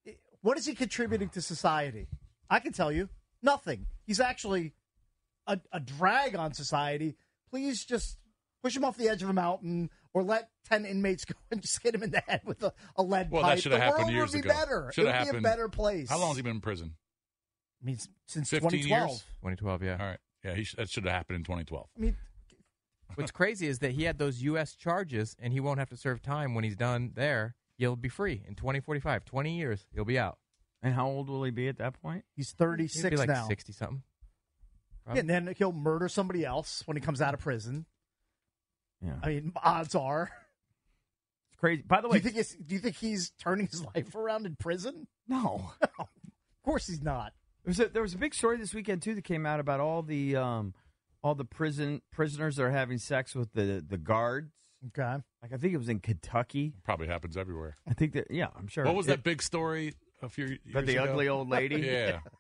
[0.07, 2.07] Eh, what is he contributing to society?
[2.49, 3.09] I can tell you
[3.43, 3.87] nothing.
[4.07, 4.73] He's actually
[5.49, 7.17] a, a drag on society.
[7.51, 8.19] Please just
[8.63, 11.83] push him off the edge of a mountain or let 10 inmates go and just
[11.83, 13.57] hit him in the head with a, a lead Well, pipe.
[13.57, 14.59] that should have the happened world years would be ago.
[14.59, 14.91] better.
[14.95, 15.43] Should it have would happened.
[15.43, 16.09] be a better place.
[16.09, 16.95] How long has he been in prison?
[17.83, 19.09] I mean, since 2012.
[19.09, 19.19] years?
[19.43, 19.97] 2012, yeah.
[20.01, 20.19] All right.
[20.45, 21.87] Yeah, he sh- that should have happened in 2012.
[21.97, 22.17] I mean,
[23.15, 24.75] What's crazy is that he had those U.S.
[24.75, 27.55] charges, and he won't have to serve time when he's done there.
[27.79, 29.25] He'll be free in 2045.
[29.25, 30.39] 20 years, he'll be out.
[30.83, 32.25] And how old will he be at that point?
[32.37, 33.47] He's He'll 36 be like now.
[33.49, 34.03] 60 something.
[35.13, 37.87] Yeah, and then he'll murder somebody else when he comes out of prison.
[39.05, 39.15] Yeah.
[39.23, 40.31] I mean, odds are.
[41.51, 41.83] It's crazy.
[41.87, 44.47] By the Do way, you think it's, do you think he's turning his life around
[44.47, 45.07] in prison?
[45.29, 45.73] no.
[45.99, 46.07] of
[46.65, 47.33] course he's not.
[47.65, 49.81] There was a, there was a big story this weekend too that came out about
[49.81, 50.75] all the um,
[51.23, 54.53] all the prison prisoners that are having sex with the the guards.
[54.89, 55.23] Okay.
[55.43, 56.73] Like I think it was in Kentucky.
[56.85, 57.77] Probably happens everywhere.
[57.89, 58.85] I think that yeah, I'm sure.
[58.85, 61.13] What was It- that big story a few years About the ago?
[61.13, 61.77] ugly old lady?
[61.77, 62.21] Yeah.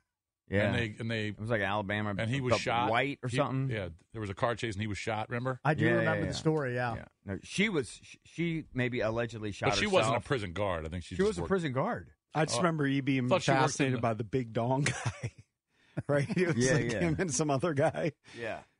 [0.50, 0.62] Yeah.
[0.66, 2.90] And they and they It was like Alabama, and he was shot.
[2.90, 3.70] white or He- something.
[3.74, 5.28] Yeah, there was a car chase and he was shot.
[5.28, 5.60] Remember?
[5.64, 6.30] I do Yeah, yeah, remember yeah.
[6.30, 6.94] the story, yeah.
[6.94, 7.04] Yeah.
[7.26, 9.92] No, she was she maybe allegedly shot But she herself.
[9.92, 10.86] wasn't a prison guard.
[10.86, 12.10] I think she, She just was a prison guard.
[12.34, 14.52] I just Oh, remember you being thought she worked in fascinated the- by the big
[14.52, 15.32] dong guy.
[16.08, 16.28] right?
[16.36, 17.00] It was Yeah, like yeah.
[17.00, 18.12] him and some other guy.
[18.38, 18.60] Yeah.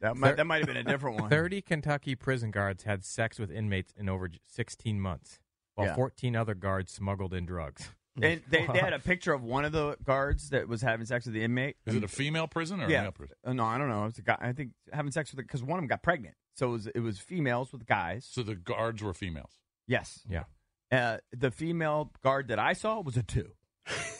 [0.00, 1.28] That might that might have been a different one.
[1.28, 5.38] 30 Kentucky prison guards had sex with inmates in over 16 months,
[5.74, 5.94] while Yeah.
[5.94, 7.90] 14 other guards smuggled in drugs.
[8.16, 11.24] And they, they had a picture of one of the guards that was having sex
[11.24, 11.76] with the inmate.
[11.86, 13.02] Is it a female prison or a yeah.
[13.02, 13.36] male prison?
[13.44, 14.02] Uh, no, I don't know.
[14.02, 14.36] It was a guy.
[14.40, 16.36] I think having sex with it because one of them got pregnant.
[16.54, 18.28] So it was it was females with guys.
[18.30, 19.50] So the guards were females.
[19.86, 20.20] Yes.
[20.28, 20.44] Yeah.
[20.92, 23.50] Uh, the female guard that I saw was a two,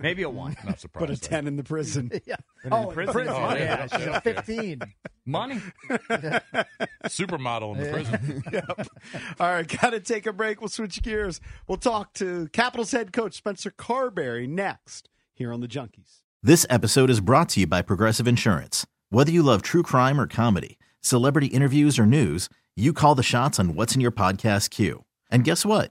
[0.00, 0.56] maybe a one.
[0.64, 1.08] Not surprised.
[1.08, 2.10] But a 10 in the prison.
[2.26, 2.36] yeah.
[2.64, 3.12] in Oh, in prison?
[3.14, 3.34] prison.
[3.36, 3.96] Oh, yeah, yeah.
[3.98, 4.80] she's a 15.
[5.26, 5.60] Money.
[7.06, 8.42] Supermodel in the prison.
[8.52, 8.88] Yep.
[9.40, 10.60] All right, got to take a break.
[10.60, 11.40] We'll switch gears.
[11.66, 16.20] We'll talk to Capitals head coach Spencer Carbery next here on the Junkies.
[16.42, 18.86] This episode is brought to you by Progressive Insurance.
[19.10, 23.58] Whether you love true crime or comedy, celebrity interviews, or news, you call the shots
[23.58, 25.04] on what's in your podcast queue.
[25.30, 25.90] And guess what?